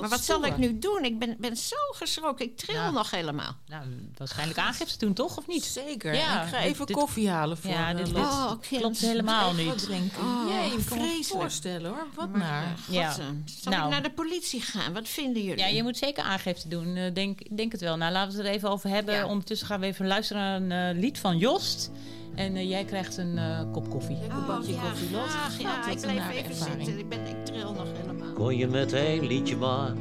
Maar 0.00 0.08
wat 0.08 0.24
zal 0.24 0.44
ik 0.44 0.56
nu 0.56 0.78
doen? 0.78 1.04
Ik 1.04 1.18
ben, 1.18 1.36
ben 1.38 1.56
zo 1.56 1.76
geschrokken, 1.92 2.44
ik 2.46 2.56
tril 2.56 2.74
Ja. 2.74 2.90
nog 2.90 3.10
helemaal. 3.10 3.54
Nou, 3.66 3.82
waarschijnlijk 4.16 4.58
aangifte 4.58 4.98
doen, 4.98 5.12
toch? 5.14 5.36
Of 5.38 5.46
niet? 5.46 5.64
Zeker. 5.64 6.14
Ja, 6.14 6.42
ik 6.42 6.48
ga 6.48 6.58
even 6.58 6.86
dit- 6.86 6.96
koffie 6.96 7.28
halen 7.30 7.56
voor 7.56 7.70
Ja, 7.70 7.90
eh, 7.90 7.96
dit. 7.96 8.14
Oh, 8.14 8.50
kind. 8.60 8.80
klopt 8.80 8.98
helemaal 8.98 9.50
Even 9.52 9.64
wat 9.66 9.74
niet. 9.76 9.84
drinken. 9.84 10.20
Oh, 10.22 10.48
Jee, 10.48 10.64
ik 10.78 10.86
kan 10.86 10.98
me 10.98 11.04
vreselijk. 11.04 11.24
voorstellen 11.42 11.90
hoor. 11.90 12.06
Wat 12.14 12.28
Maar, 12.28 12.38
naar. 12.38 12.62
eh, 12.88 12.94
Ja. 12.94 13.12
Zal 13.12 13.72
Nou. 13.72 13.84
ik 13.84 13.90
naar 13.90 14.02
de 14.02 14.10
politie 14.12 14.60
gaan? 14.60 14.92
Wat 14.92 15.08
vinden 15.08 15.42
jullie? 15.42 15.58
Ja, 15.58 15.66
je 15.66 15.82
moet 15.82 15.96
zeker 15.96 16.22
aangifte 16.24 16.68
doen. 16.68 16.96
Eh, 16.96 17.14
denk, 17.14 17.56
denk 17.56 17.72
het 17.72 17.80
wel. 17.80 17.96
Nou, 17.96 18.12
laten 18.12 18.30
we 18.32 18.36
het 18.38 18.46
er 18.46 18.52
even 18.54 18.70
over 18.70 18.88
hebben. 18.90 19.14
Ja. 19.14 19.26
Ondertussen 19.26 19.66
gaan 19.66 19.80
we 19.80 19.86
even 19.86 20.06
luisteren 20.06 20.66
naar 20.66 20.88
een 20.90 20.96
eh, 20.96 21.00
lied 21.02 21.18
van 21.18 21.38
Jost. 21.38 21.90
En 22.34 22.56
eh, 22.56 22.68
jij 22.68 22.84
krijgt 22.84 23.16
een 23.16 23.38
eh, 23.38 23.60
kop 23.72 23.90
koffie. 23.90 24.16
Een 24.16 24.36
Oh, 24.36 24.46
bakje 24.46 24.72
ja, 24.72 24.80
koffie, 24.80 25.10
ja, 25.10 25.16
Wat 25.18 25.86
ik 25.86 25.92
een 25.92 26.00
blijf 26.00 26.30
even 26.30 26.50
ervaring. 26.50 26.84
zitten. 26.86 26.98
Ik, 26.98 27.08
ben, 27.08 27.26
ik 27.26 27.44
tril 27.44 27.72
nog 27.72 27.86
helemaal. 27.92 28.05
Kon 28.36 28.56
je 28.56 28.66
met 28.66 28.92
één 28.92 29.26
liedje 29.26 29.56
maar 29.56 29.92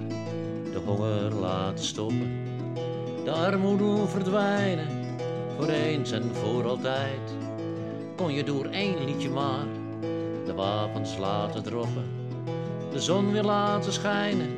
de 0.72 0.80
honger 0.86 1.34
laten 1.34 1.86
stoppen. 1.86 2.44
De 3.24 3.32
armoede 3.32 4.08
verdwijnen, 4.08 4.88
voor 5.58 5.68
eens 5.68 6.12
en 6.12 6.36
voor 6.36 6.68
altijd. 6.68 7.36
Kon 8.16 8.34
je 8.34 8.44
door 8.44 8.66
één 8.66 9.06
liedje 9.06 9.30
maar 9.30 9.66
de 10.46 10.54
wapens 10.54 11.18
laten 11.18 11.64
droppen. 11.64 12.04
De 12.92 13.00
zon 13.00 13.32
weer 13.32 13.44
laten 13.44 13.94
schijnen, 13.94 14.50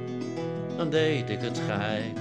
dan 0.78 0.90
deed 0.90 1.30
ik 1.30 1.42
het 1.42 1.62
geheid. 1.66 2.20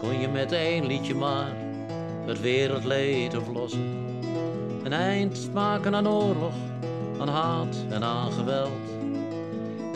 Kon 0.00 0.20
je 0.20 0.28
met 0.28 0.52
één 0.52 0.86
liedje 0.86 1.14
maar 1.14 1.56
het 2.26 2.40
wereldleed 2.40 3.36
oplossen. 3.36 4.16
Een 4.82 4.92
eind 4.92 5.50
maken 5.52 5.94
aan 5.94 6.08
oorlog, 6.08 6.54
aan 7.20 7.28
haat 7.28 7.76
en 7.88 8.04
aan 8.04 8.32
geweld. 8.32 8.97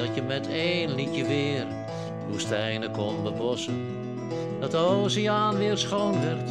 Dat 0.06 0.14
je 0.14 0.23
met 0.23 0.49
één 0.49 0.94
liedje 0.94 1.25
weer 1.25 1.66
woestijnen 2.28 2.90
kon 2.90 3.23
bebossen. 3.23 3.87
Dat 4.61 4.71
de 4.71 4.76
oceaan 4.76 5.56
weer 5.56 5.76
schoon 5.76 6.21
werd 6.21 6.50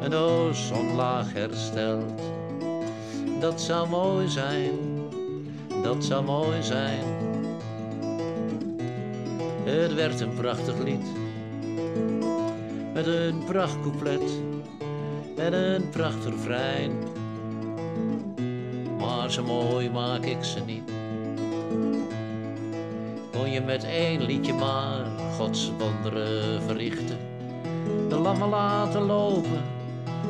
een 0.00 0.14
ozonlaag 0.14 1.32
herstelt. 1.32 2.20
Dat 3.40 3.60
zou 3.60 3.88
mooi 3.88 4.28
zijn, 4.28 4.70
dat 5.82 6.04
zou 6.04 6.24
mooi 6.24 6.62
zijn. 6.62 7.04
Het 9.64 9.94
werd 9.94 10.20
een 10.20 10.34
prachtig 10.34 10.78
lied, 10.78 11.06
met 12.92 13.06
een 13.06 13.44
prachtcouplet 13.44 14.40
en 15.36 15.52
een 15.52 15.88
prachtig 15.88 16.30
refrein. 16.30 16.92
Maar 18.98 19.30
zo 19.30 19.42
mooi 19.44 19.90
maak 19.90 20.24
ik 20.24 20.44
ze 20.44 20.60
niet. 20.60 20.92
Je 23.54 23.60
met 23.60 23.84
één 23.84 24.22
liedje 24.22 24.52
maar 24.52 25.06
Gods 25.36 25.72
wonderen 25.78 26.62
verrichten. 26.62 27.18
De 28.08 28.16
lammen 28.16 28.48
laten 28.48 29.02
lopen 29.02 29.62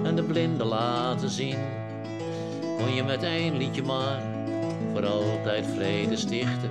en 0.03 0.17
de 0.17 0.23
blinden 0.23 0.67
laten 0.67 1.31
zien. 1.31 1.59
Kon 2.79 2.95
je 2.95 3.03
met 3.03 3.23
één 3.23 3.57
liedje 3.57 3.83
maar 3.83 4.23
voor 4.93 5.07
altijd 5.07 5.67
vrede 5.67 6.17
stichten. 6.17 6.71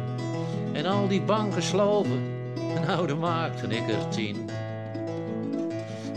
En 0.72 0.86
al 0.86 1.08
die 1.08 1.22
banken 1.22 1.64
slopen, 1.64 2.22
nou 2.86 3.08
dan 3.08 3.20
maakte 3.20 3.68
ik 3.68 3.90
er 3.90 4.08
tien. 4.10 4.50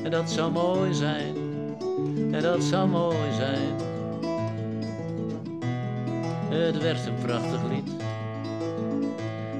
En 0.02 0.11
dat 0.11 0.31
zou 0.31 0.52
mooi 0.52 0.95
zijn, 0.95 1.37
en 2.33 2.43
dat 2.43 2.62
zou 2.62 2.88
mooi 2.88 3.33
zijn. 3.37 3.75
Het 6.49 6.83
werd 6.83 7.07
een 7.07 7.19
prachtig 7.25 7.61
lied. 7.69 7.96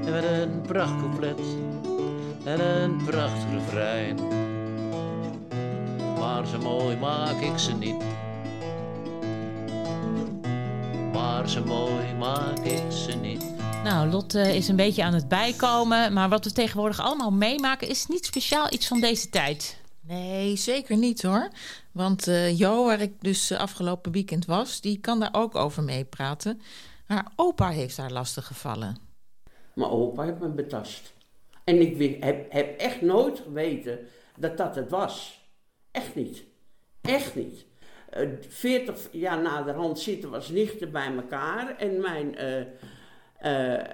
En 0.07 0.13
met 0.13 0.25
een 0.25 0.61
prachtcouplet 0.61 1.41
en 2.45 2.61
een 2.61 3.05
prachtig 3.05 3.51
refrein. 3.51 4.17
Maar 6.19 6.47
zo 6.47 6.59
mooi 6.59 6.97
maak 6.97 7.41
ik 7.41 7.59
ze 7.59 7.75
niet. 7.75 8.03
Maar 11.13 11.49
zo 11.49 11.65
mooi 11.65 12.15
maak 12.19 12.59
ik 12.59 12.93
ze 12.93 13.17
niet. 13.23 13.45
Nou, 13.85 14.09
Lotte 14.09 14.57
is 14.57 14.69
een 14.69 14.77
beetje 14.77 15.05
aan 15.05 15.15
het 15.15 15.29
bijkomen. 15.29 16.13
Maar 16.13 16.29
wat 16.29 16.45
we 16.45 16.53
tegenwoordig 16.53 17.01
allemaal 17.01 17.33
meemaken 17.33 17.89
is 17.89 18.07
niet 18.07 18.27
speciaal 18.27 18.73
iets 18.73 18.87
van 18.87 19.01
deze 19.01 19.29
tijd. 19.29 19.81
Nee, 20.01 20.57
zeker 20.57 20.97
niet 20.97 21.23
hoor. 21.23 21.49
Want 21.93 22.29
eh, 22.29 22.59
Jo, 22.59 22.85
waar 22.85 23.01
ik 23.01 23.13
dus 23.21 23.51
eh, 23.51 23.59
afgelopen 23.59 24.13
weekend 24.13 24.45
was, 24.45 24.81
die 24.81 24.99
kan 24.99 25.21
daar 25.21 25.33
ook 25.35 25.55
over 25.55 25.83
meepraten. 25.83 26.61
Haar 27.07 27.27
opa 27.37 27.69
heeft 27.69 27.97
haar 27.97 28.13
lastig 28.13 28.47
gevallen. 28.47 29.06
Mijn 29.77 29.91
opa 29.91 30.23
heeft 30.23 30.39
me 30.39 30.49
betast. 30.49 31.15
En 31.65 31.81
ik 31.81 32.23
heb, 32.25 32.53
heb 32.53 32.79
echt 32.79 33.01
nooit 33.01 33.39
geweten 33.39 33.99
dat 34.39 34.57
dat 34.57 34.75
het 34.75 34.91
was. 34.91 35.45
Echt 35.91 36.15
niet. 36.15 36.45
Echt 37.01 37.35
niet. 37.35 37.67
Eh, 38.11 38.29
Veertig 38.49 39.09
jaar 39.11 39.43
naderhand 39.43 39.99
zitten 39.99 40.31
we 40.31 40.37
als 40.37 40.49
nichten 40.49 40.93
bij 40.93 41.15
elkaar. 41.17 41.77
En 41.77 42.01
mijn, 42.01 42.37
eh, 42.37 42.61
eh, 43.39 43.85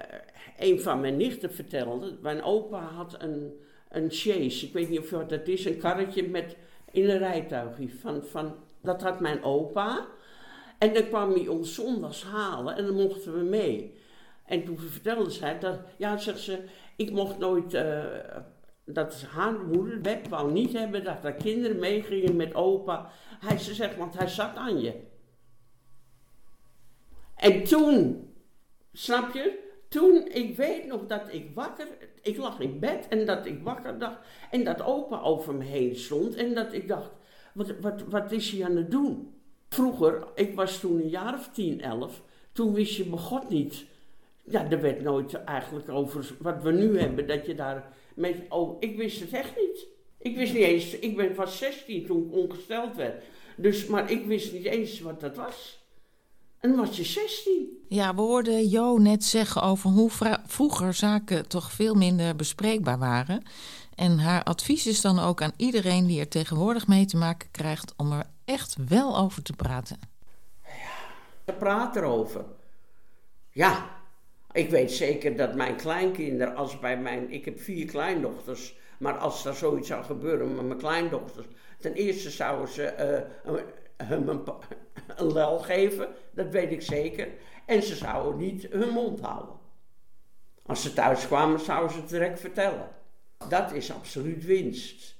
een 0.57 0.81
van 0.81 0.99
mijn 0.99 1.17
nichten 1.17 1.53
vertelde, 1.53 2.17
mijn 2.21 2.43
opa 2.43 2.81
had 2.81 3.15
een, 3.21 3.59
een 3.89 4.11
chaise. 4.11 4.65
Ik 4.65 4.73
weet 4.73 4.89
niet 4.89 4.99
of 4.99 5.09
wat 5.09 5.29
dat 5.29 5.47
is, 5.47 5.65
een 5.65 5.77
karretje 5.77 6.29
met 6.29 6.55
in 6.91 7.09
een 7.09 7.17
rijtuigje. 7.17 7.89
Van, 7.89 8.23
van, 8.23 8.55
dat 8.81 9.01
had 9.01 9.19
mijn 9.19 9.43
opa. 9.43 10.07
En 10.77 10.93
dan 10.93 11.07
kwam 11.07 11.31
hij 11.31 11.47
ons 11.47 11.73
zondags 11.73 12.23
halen 12.23 12.75
en 12.75 12.85
dan 12.85 12.95
mochten 12.95 13.33
we 13.33 13.43
mee. 13.43 14.01
En 14.45 14.63
toen 14.63 14.79
vertelde 14.79 15.29
zij 15.29 15.59
dat, 15.59 15.79
ja, 15.97 16.17
zegt 16.17 16.39
ze, 16.39 16.63
ik 16.95 17.11
mocht 17.11 17.37
nooit, 17.37 17.73
eh, 17.73 18.05
dat 18.85 19.21
haar 19.21 19.59
moeder, 19.59 20.19
wou 20.29 20.51
niet 20.51 20.73
hebben 20.73 21.03
dat 21.03 21.23
haar 21.23 21.33
kinderen 21.33 21.79
meegingen 21.79 22.35
met 22.35 22.55
opa. 22.55 23.11
Hij 23.39 23.57
ze 23.57 23.73
zegt, 23.73 23.97
want 23.97 24.17
hij 24.17 24.27
zat 24.27 24.55
aan 24.55 24.81
je. 24.81 24.93
En 27.35 27.63
toen, 27.63 28.27
snap 28.91 29.33
je, 29.33 29.59
toen, 29.87 30.27
ik 30.31 30.55
weet 30.55 30.85
nog 30.85 31.05
dat 31.07 31.33
ik 31.33 31.51
wakker, 31.55 31.87
ik 32.21 32.37
lag 32.37 32.59
in 32.59 32.79
bed 32.79 33.07
en 33.07 33.25
dat 33.25 33.45
ik 33.45 33.63
wakker 33.63 33.99
dacht 33.99 34.17
en 34.51 34.63
dat 34.63 34.81
opa 34.81 35.21
over 35.21 35.55
me 35.55 35.63
heen 35.63 35.95
stond 35.95 36.35
en 36.35 36.53
dat 36.53 36.73
ik 36.73 36.87
dacht, 36.87 37.11
wat, 37.53 37.79
wat, 37.79 38.01
wat 38.01 38.31
is 38.31 38.51
hij 38.51 38.65
aan 38.65 38.75
het 38.75 38.91
doen? 38.91 39.33
Vroeger, 39.69 40.27
ik 40.35 40.55
was 40.55 40.79
toen 40.79 41.01
een 41.01 41.09
jaar 41.09 41.33
of 41.33 41.49
tien, 41.53 41.81
elf, 41.81 42.21
toen 42.51 42.73
wist 42.73 42.95
je 42.95 43.05
bij 43.05 43.19
God 43.19 43.49
niet. 43.49 43.85
Ja, 44.43 44.69
er 44.69 44.81
werd 44.81 45.01
nooit 45.01 45.33
eigenlijk 45.33 45.89
over 45.89 46.35
wat 46.39 46.61
we 46.61 46.71
nu 46.71 46.99
hebben, 46.99 47.27
dat 47.27 47.45
je 47.45 47.55
daar 47.55 47.93
met, 48.15 48.35
oh, 48.49 48.77
ik 48.79 48.97
wist 48.97 49.19
het 49.19 49.31
echt 49.31 49.55
niet. 49.55 49.87
Ik 50.17 50.35
wist 50.35 50.53
niet 50.53 50.63
eens, 50.63 50.99
ik 50.99 51.15
ben 51.15 51.35
van 51.35 51.47
16 51.47 52.05
toen 52.05 52.25
ik 52.25 52.33
ongesteld 52.33 52.95
werd. 52.95 53.23
Dus, 53.57 53.85
maar 53.85 54.11
ik 54.11 54.25
wist 54.25 54.53
niet 54.53 54.65
eens 54.65 54.99
wat 54.99 55.19
dat 55.19 55.35
was. 55.35 55.81
En 56.59 56.69
dan 56.69 56.79
was 56.79 56.97
je 56.97 57.03
16. 57.03 57.83
Ja, 57.87 58.15
we 58.15 58.21
hoorden 58.21 58.67
Jo 58.67 58.97
net 58.97 59.23
zeggen 59.23 59.61
over 59.61 59.89
hoe 59.89 60.09
vroeger 60.45 60.93
zaken 60.93 61.47
toch 61.47 61.71
veel 61.71 61.93
minder 61.93 62.35
bespreekbaar 62.35 62.99
waren. 62.99 63.43
En 63.95 64.19
haar 64.19 64.43
advies 64.43 64.87
is 64.87 65.01
dan 65.01 65.19
ook 65.19 65.41
aan 65.41 65.53
iedereen 65.57 66.05
die 66.05 66.19
er 66.19 66.27
tegenwoordig 66.27 66.87
mee 66.87 67.05
te 67.05 67.17
maken 67.17 67.51
krijgt 67.51 67.93
om 67.97 68.11
er 68.11 68.25
echt 68.45 68.75
wel 68.87 69.17
over 69.17 69.43
te 69.43 69.53
praten. 69.53 69.99
We 71.45 71.53
praten 71.53 72.01
erover. 72.01 72.45
Ja, 73.49 73.92
ik 74.53 74.69
weet 74.69 74.91
zeker 74.91 75.35
dat 75.35 75.55
mijn 75.55 75.75
kleinkinderen, 75.75 76.55
als 76.55 76.79
bij 76.79 76.97
mijn, 76.97 77.31
ik 77.31 77.45
heb 77.45 77.59
vier 77.59 77.85
kleindochters, 77.85 78.77
maar 78.99 79.17
als 79.17 79.45
er 79.45 79.53
zoiets 79.53 79.87
zou 79.87 80.03
gebeuren 80.03 80.55
met 80.55 80.65
mijn 80.65 80.79
kleindochters, 80.79 81.45
ten 81.79 81.93
eerste 81.93 82.29
zouden 82.29 82.67
ze 82.67 82.83
eh, 82.85 83.21
een- 83.43 84.41
een 85.15 85.31
lel 85.33 85.59
geven, 85.59 86.07
dat 86.31 86.49
weet 86.49 86.71
ik 86.71 86.81
zeker. 86.81 87.27
En 87.65 87.83
ze 87.83 87.95
zouden 87.95 88.37
niet 88.39 88.67
hun 88.69 88.89
mond 88.89 89.19
houden. 89.19 89.55
Als 90.65 90.81
ze 90.81 90.93
thuis 90.93 91.27
kwamen, 91.27 91.59
zouden 91.59 91.91
ze 91.91 91.99
het 91.99 92.09
direct 92.09 92.39
vertellen. 92.39 92.87
Dat 93.49 93.71
is 93.73 93.91
absoluut 93.93 94.45
winst. 94.45 95.15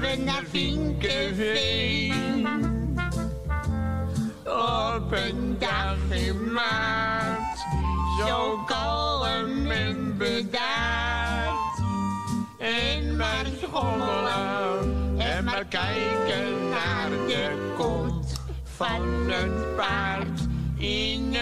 Reden 0.00 0.18
we 0.18 0.24
naar 0.24 0.44
Vinkenveen. 0.50 2.14
Op 4.44 5.12
een 5.12 5.56
dag 5.58 5.96
in 6.10 6.52
maart, 6.52 7.58
zo 8.18 8.58
kalm 8.66 9.70
en 9.70 10.16
bedaard. 10.16 11.78
En 12.58 13.16
maar 13.16 13.46
schommelen 13.62 15.18
en 15.18 15.44
maar 15.44 15.64
kijken 15.64 16.68
naar 16.70 17.10
de 17.26 17.72
kont 17.76 18.40
van 18.64 19.30
het 19.30 19.76
paard 19.76 20.40
in 20.76 21.35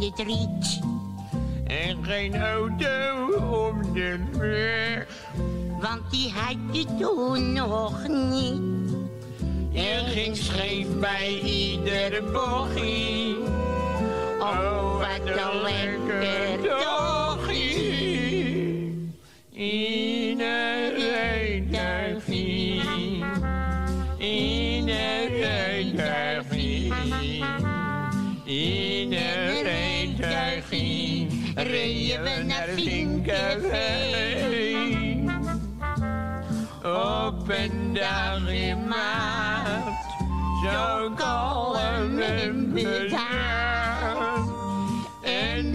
in 0.00 0.10
het 0.10 0.18
riet. 0.18 0.80
En 1.66 2.04
geen 2.04 2.36
auto 2.36 3.26
op 3.68 3.94
de 3.94 4.18
weg. 4.32 5.06
Want 5.80 6.10
die 6.10 6.32
had 6.32 6.56
je 6.72 6.84
toen 6.98 7.52
nog 7.52 8.08
niet. 8.08 8.94
Er 9.74 10.04
ging 10.04 10.36
scheef 10.36 10.86
bij 11.00 11.40
iedere 11.40 12.22
bochie. 12.22 13.36
Oh, 14.38 14.98
wat 14.98 15.26
een 15.26 15.62
lekker 15.62 16.68
dagje. 16.68 17.96
Een 37.48 37.92
dag 37.92 38.48
in 38.48 38.88
maart, 38.88 40.06
zo 40.64 41.10
kalm 41.14 42.18
en 42.18 42.72
bedaard. 42.72 44.46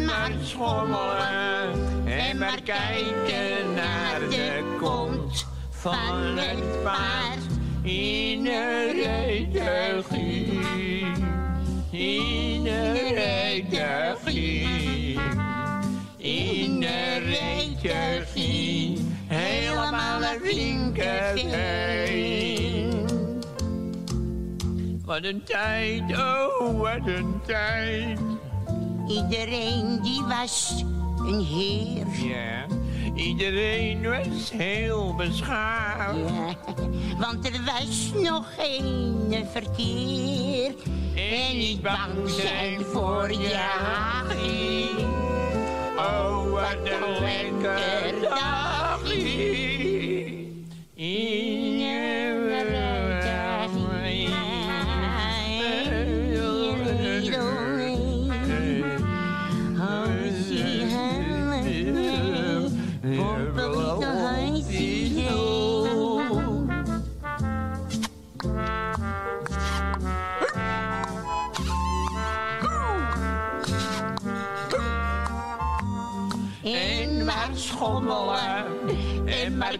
maar 0.06 0.32
schommelen 0.44 2.06
en 2.06 2.38
maar 2.38 2.62
kijken 2.64 3.74
naar 3.76 4.20
de 4.30 4.76
kont 4.80 5.46
van 5.70 6.38
het 6.38 6.84
paard 6.84 7.46
in 7.82 8.48
een 8.48 8.92
redegie. 8.92 10.60
In 11.92 12.66
een 12.66 13.14
redegie. 13.14 14.68
In 16.18 16.84
een 16.84 17.24
redegie. 17.24 18.61
Wat 25.06 25.24
een 25.24 25.44
tijd, 25.44 26.02
oh 26.12 26.80
wat 26.80 27.08
een 27.08 27.42
tijd. 27.46 28.20
Iedereen 29.08 30.00
die 30.02 30.24
was 30.24 30.84
een 31.18 31.40
heer. 31.40 32.06
Ja, 32.30 32.66
iedereen 33.16 34.10
was 34.10 34.52
heel 34.52 35.16
beschaafd. 35.16 36.18
Ja, 36.18 36.56
want 37.20 37.46
er 37.46 37.62
was 37.66 38.12
nog 38.14 38.46
geen 38.58 39.48
verkeer. 39.52 40.74
En 41.16 41.58
niet 41.58 41.82
bang 41.82 42.30
zijn 42.30 42.82
voor 42.82 43.32
je 43.32 43.56
hagie. 43.56 45.06
Oh, 45.98 46.52
wat 46.52 46.78
een 46.84 47.22
lekker 47.22 48.11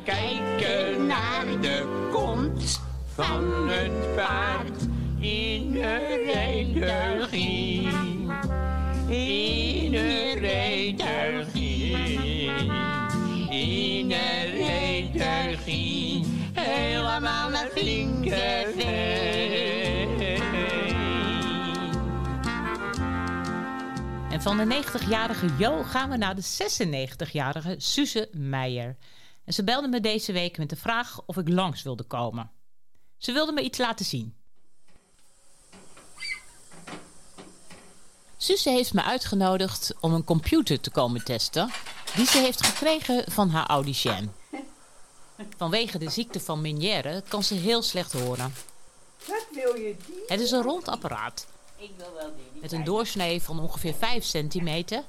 kijken 0.04 1.06
naar 1.06 1.46
de 1.62 2.08
kont 2.12 2.82
van 3.14 3.70
het 3.70 4.16
paard 4.16 4.82
in 5.20 5.72
de 5.72 6.24
redegie. 6.34 7.88
In 9.08 9.92
de 9.92 10.36
redegie. 10.40 11.96
In 13.50 14.08
de 14.08 14.52
redegie. 14.54 16.26
Helemaal 16.54 17.50
naar 17.50 17.70
Vinkerveen. 17.74 19.32
En 24.32 24.42
van 24.42 24.58
de 24.58 24.84
90-jarige 24.84 25.48
Jo 25.58 25.84
gaan 25.84 26.10
we 26.10 26.18
naar 26.18 26.36
de 26.36 26.44
96-jarige 26.44 27.76
Suze 27.78 28.30
Meijer. 28.32 28.96
En 29.46 29.54
ze 29.54 29.64
belde 29.64 29.88
me 29.88 30.00
deze 30.00 30.32
week 30.32 30.58
met 30.58 30.70
de 30.70 30.76
vraag 30.76 31.22
of 31.26 31.38
ik 31.38 31.50
langs 31.50 31.84
wilde 31.84 32.04
komen. 32.04 32.52
Ze 33.18 33.32
wilde 33.32 33.52
me 33.52 33.62
iets 33.62 33.78
laten 33.78 34.06
zien. 34.06 34.36
Suze 38.38 38.70
heeft 38.70 38.94
me 38.94 39.04
uitgenodigd 39.04 39.94
om 40.00 40.14
een 40.14 40.24
computer 40.24 40.80
te 40.80 40.92
komen 40.92 41.24
testen... 41.24 41.72
die 42.16 42.26
ze 42.26 42.38
heeft 42.38 42.66
gekregen 42.66 43.32
van 43.32 43.50
haar 43.50 43.66
audicien. 43.66 44.32
Vanwege 45.58 45.98
de 45.98 46.10
ziekte 46.10 46.40
van 46.40 46.62
Meniere 46.62 47.24
kan 47.28 47.44
ze 47.44 47.54
heel 47.54 47.82
slecht 47.82 48.14
horen. 48.14 48.54
Wat 49.28 49.48
wil 49.52 49.76
je 49.76 49.96
die? 50.06 50.24
Het 50.28 50.40
is 50.40 50.52
een 50.52 50.62
rond 50.62 50.88
apparaat 50.88 51.48
Ik 51.78 51.92
wil 51.98 52.14
wel 52.14 52.34
die. 52.36 52.62
met 52.62 52.72
een 52.72 52.84
doorsnee 52.84 53.42
van 53.42 53.60
ongeveer 53.60 53.94
5 53.94 54.24
centimeter. 54.24 55.04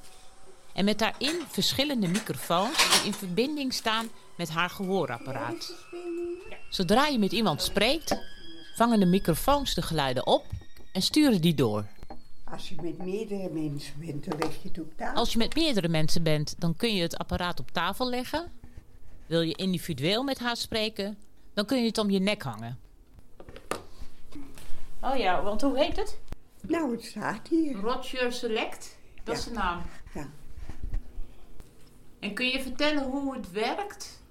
En 0.72 0.84
met 0.84 0.98
daarin 0.98 1.42
verschillende 1.48 2.08
microfoons 2.08 2.90
die 2.90 3.06
in 3.06 3.14
verbinding 3.14 3.74
staan 3.74 4.10
met 4.36 4.50
haar 4.50 4.70
gehoorapparaat. 4.70 5.74
Zodra 6.68 7.06
je 7.06 7.18
met 7.18 7.32
iemand 7.32 7.62
spreekt, 7.62 8.16
vangen 8.74 9.00
de 9.00 9.06
microfoons 9.06 9.74
de 9.74 9.82
geluiden 9.82 10.26
op 10.26 10.44
en 10.92 11.02
sturen 11.02 11.40
die 11.40 11.54
door. 11.54 11.84
Als 12.44 12.68
je 12.68 12.74
met 12.82 12.98
meerdere 12.98 13.50
mensen 13.50 13.94
bent, 13.98 14.24
dan 14.24 14.38
leg 14.38 14.62
je 14.62 14.68
het 14.68 14.78
op 14.78 14.96
tafel. 14.96 15.16
Als 15.16 15.32
je 15.32 15.38
met 15.38 15.54
meerdere 15.54 15.88
mensen 15.88 16.22
bent, 16.22 16.54
dan 16.58 16.76
kun 16.76 16.94
je 16.94 17.02
het 17.02 17.16
apparaat 17.18 17.60
op 17.60 17.70
tafel 17.70 18.08
leggen. 18.08 18.52
Wil 19.26 19.40
je 19.40 19.54
individueel 19.54 20.22
met 20.22 20.38
haar 20.38 20.56
spreken, 20.56 21.18
dan 21.54 21.64
kun 21.64 21.80
je 21.80 21.86
het 21.86 21.98
om 21.98 22.10
je 22.10 22.18
nek 22.18 22.42
hangen. 22.42 22.78
Oh 25.00 25.16
ja, 25.16 25.42
want 25.42 25.60
hoe 25.60 25.78
heet 25.78 25.96
het? 25.96 26.18
Nou, 26.60 26.92
het 26.92 27.04
staat 27.04 27.48
hier. 27.48 27.76
Roger 27.76 28.32
Select, 28.32 28.96
dat 29.24 29.36
is 29.36 29.44
de 29.44 29.50
naam. 29.50 29.82
Ja. 30.14 30.28
En 32.20 32.34
kun 32.34 32.46
je 32.46 32.62
vertellen 32.62 33.04
hoe 33.04 33.34
het 33.34 33.50
werkt? 33.50 34.21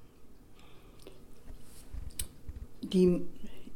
Die, 2.91 3.25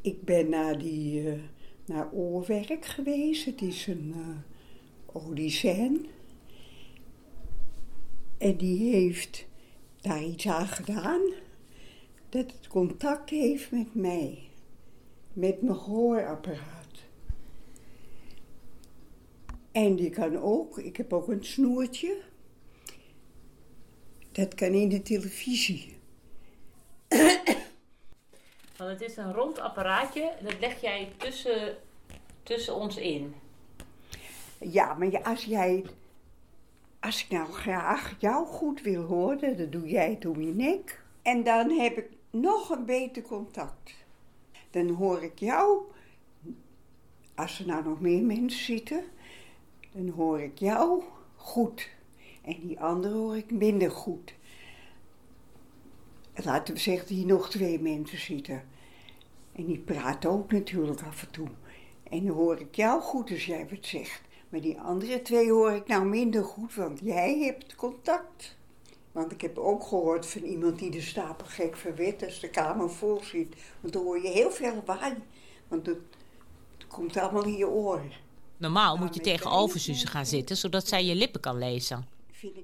ik 0.02 0.24
ben 0.24 0.50
naar, 0.50 0.78
die, 0.80 1.30
eh, 1.30 1.40
naar 1.86 2.12
oorwerk 2.12 2.86
geweest. 2.86 3.46
Het 3.46 3.62
is 3.62 3.88
een 3.88 4.14
uh. 4.16 4.38
En 8.38 8.58
die 8.58 8.92
heeft 8.92 9.46
daar 10.02 10.24
iets 10.24 10.48
aan 10.48 10.68
gedaan. 10.68 11.22
Dat 12.30 12.52
het 12.52 12.68
contact 12.68 13.30
heeft 13.30 13.72
met 13.72 13.96
mij. 13.96 14.38
Met 15.34 15.62
mijn 15.62 15.76
gehoorapparaat. 15.76 17.04
En 19.72 19.96
die 19.96 20.10
kan 20.10 20.38
ook, 20.38 20.80
ik 20.80 20.98
heb 20.98 21.14
ook 21.14 21.28
een 21.28 21.46
snoertje. 21.46 22.22
Dat 24.32 24.56
kan 24.56 24.72
in 24.72 24.90
de 24.90 25.02
televisie. 25.02 25.94
Want 28.78 28.90
het 28.90 29.02
is 29.02 29.18
een 29.18 29.34
rond 29.34 29.60
apparaatje, 29.60 30.32
dat 30.42 30.60
leg 30.60 30.82
jij 30.82 31.12
tussen, 31.18 31.78
tussen 32.44 32.76
ons 32.76 32.98
in. 32.98 33.36
Ja, 34.58 34.94
maar 34.94 35.24
als 35.24 35.44
jij. 35.46 35.86
Als 37.00 37.24
ik 37.24 37.30
nou 37.30 37.52
graag 37.52 38.16
jou 38.20 38.46
goed 38.46 38.82
wil 38.82 39.04
horen, 39.04 39.58
dan 39.58 39.70
doe 39.70 39.88
jij 39.88 40.10
het 40.10 40.26
om 40.26 40.42
je 40.42 40.54
nek. 40.54 41.04
En 41.22 41.44
dan 41.44 41.70
heb 41.70 41.98
ik 41.98 42.10
nog 42.30 42.70
een 42.70 42.86
beter 42.86 43.22
contact. 43.22 43.94
Dan 44.72 44.90
hoor 44.90 45.24
ik 45.24 45.40
jou. 45.40 45.82
Als 47.36 47.60
er 47.60 47.66
nou 47.66 47.84
nog 47.84 48.02
meer 48.02 48.24
mensen 48.24 48.64
zitten, 48.64 49.04
dan 49.92 50.10
hoor 50.10 50.42
ik 50.42 50.60
jou 50.60 51.04
goed. 51.36 51.90
En 52.42 52.60
die 52.62 52.80
andere 52.80 53.14
hoor 53.14 53.38
ik 53.38 53.52
minder 53.52 53.92
goed. 53.92 54.34
Laten 56.44 56.74
we 56.74 56.80
zeggen 56.80 57.16
hier 57.16 57.26
nog 57.26 57.50
twee 57.50 57.80
mensen 57.80 58.20
zitten. 58.20 58.64
En 59.52 59.66
die 59.66 59.80
praten 59.80 60.30
ook 60.30 60.52
natuurlijk 60.52 61.02
af 61.02 61.22
en 61.22 61.32
toe. 61.32 61.48
En 62.04 62.26
dan 62.26 62.36
hoor 62.36 62.60
ik 62.60 62.76
jou 62.76 63.02
goed 63.02 63.32
als 63.32 63.46
jij 63.46 63.68
wat 63.70 63.86
zegt. 63.86 64.22
Maar 64.50 64.62
die 64.62 64.80
andere 64.80 65.22
twee 65.22 65.52
hoor 65.52 65.72
ik 65.72 65.88
nou 65.88 66.06
minder 66.06 66.44
goed, 66.44 66.76
want 66.76 67.00
jij 67.04 67.40
hebt 67.40 67.76
contact. 67.76 68.56
Want 69.12 69.32
ik 69.32 69.42
heb 69.42 69.58
ook 69.58 69.84
gehoord 69.84 70.26
van 70.26 70.42
iemand 70.42 70.80
die 70.80 70.92
de 70.92 71.02
stapel 71.02 71.46
gek 71.48 71.76
verwet 71.76 72.24
als 72.24 72.40
de 72.40 72.50
kamer 72.50 72.92
vol 72.92 73.24
zit. 73.24 73.56
Want 73.80 73.94
dan 73.94 74.04
hoor 74.04 74.22
je 74.22 74.28
heel 74.28 74.52
veel 74.52 74.74
lawaai. 74.76 75.16
Want 75.68 75.86
het, 75.86 75.98
het 76.78 76.88
komt 76.88 77.18
allemaal 77.18 77.44
in 77.46 77.58
je 77.58 77.68
oren. 77.68 78.12
Normaal 78.58 78.98
moet 78.98 79.16
je 79.16 79.22
tegenover 79.22 79.80
Suze 79.80 80.08
gaan 80.08 80.26
zitten, 80.26 80.58
zodat 80.58 80.88
zij 80.88 81.06
je 81.06 81.16
lippen 81.16 81.42
kan 81.42 81.58
lezen. 81.58 82.08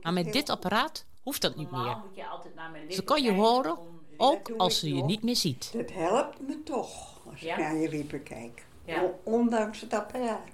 Maar 0.02 0.14
met 0.14 0.34
dit 0.34 0.50
apparaat 0.50 1.06
hoeft 1.24 1.42
dat 1.42 1.56
niet 1.56 1.72
meer. 1.72 1.98
moet 2.06 2.16
je 2.16 2.28
altijd 2.28 2.56
naar 2.56 2.70
mijn 2.72 2.92
Ze 2.92 3.04
kan 3.04 3.24
je 3.24 3.32
horen, 3.32 3.78
ook 4.18 4.50
als 4.58 4.80
ze 4.80 4.96
je 4.96 5.04
niet 5.04 5.24
meer 5.24 5.36
ziet. 5.36 5.72
Dat 5.74 5.92
helpt 5.92 6.40
me 6.48 6.64
toch, 6.64 7.20
als 7.32 7.42
Ja? 7.42 7.54
ik 7.54 7.60
naar 7.60 7.76
je 7.76 7.90
lippen 7.90 8.24
kijk. 8.24 8.66
Ondanks 9.24 9.82
het 9.82 9.94
apparaat. 9.94 10.50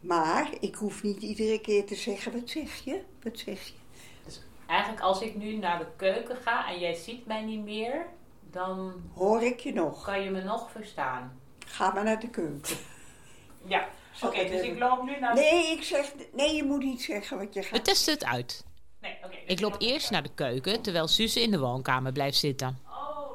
Maar 0.00 0.48
ik 0.60 0.74
hoef 0.74 1.02
niet 1.02 1.22
iedere 1.22 1.60
keer 1.60 1.86
te 1.86 1.94
zeggen, 1.94 2.32
wat 2.32 2.50
zeg 2.50 2.84
je? 2.84 3.02
Wat 3.22 3.38
zeg 3.38 3.66
je? 3.66 3.72
Eigenlijk 4.66 5.02
als 5.02 5.20
ik 5.20 5.34
nu 5.36 5.56
naar 5.56 5.78
de 5.78 5.86
keuken 5.96 6.36
ga 6.36 6.68
en 6.68 6.78
jij 6.78 6.94
ziet 6.94 7.26
mij 7.26 7.42
niet 7.42 7.64
meer, 7.64 8.06
dan 8.50 9.02
Hoor 9.14 9.42
ik 9.42 9.60
je 9.60 9.72
nog? 9.72 10.04
kan 10.04 10.22
je 10.22 10.30
me 10.30 10.42
nog 10.42 10.70
verstaan. 10.70 11.40
Ga 11.66 11.92
maar 11.92 12.04
naar 12.04 12.20
de 12.20 12.28
keuken. 12.28 12.76
Ja, 13.64 13.88
oké, 14.22 14.44
dus 14.48 14.60
ik 14.60 14.78
loop 14.78 15.02
nu 15.02 15.18
naar... 15.18 15.34
Nee, 15.34 15.66
ik 15.72 15.82
zeg, 15.82 16.12
nee, 16.32 16.54
je 16.54 16.62
moet 16.64 16.82
niet 16.82 17.02
zeggen 17.02 17.38
wat 17.38 17.54
je 17.54 17.62
gaat. 17.62 17.78
We 17.78 17.82
testen 17.82 18.12
het 18.14 18.24
uit. 18.24 18.64
Nee, 19.00 19.16
oké. 19.16 19.28
dus 19.28 19.38
dus 19.38 19.41
Ik 19.52 19.60
loop 19.60 19.74
eerst 19.78 20.10
naar 20.10 20.22
de 20.22 20.34
keuken, 20.34 20.82
terwijl 20.82 21.08
Suze 21.08 21.40
in 21.42 21.50
de 21.50 21.58
woonkamer 21.58 22.12
blijft 22.12 22.36
zitten. 22.38 22.78
Oh, 22.86 23.30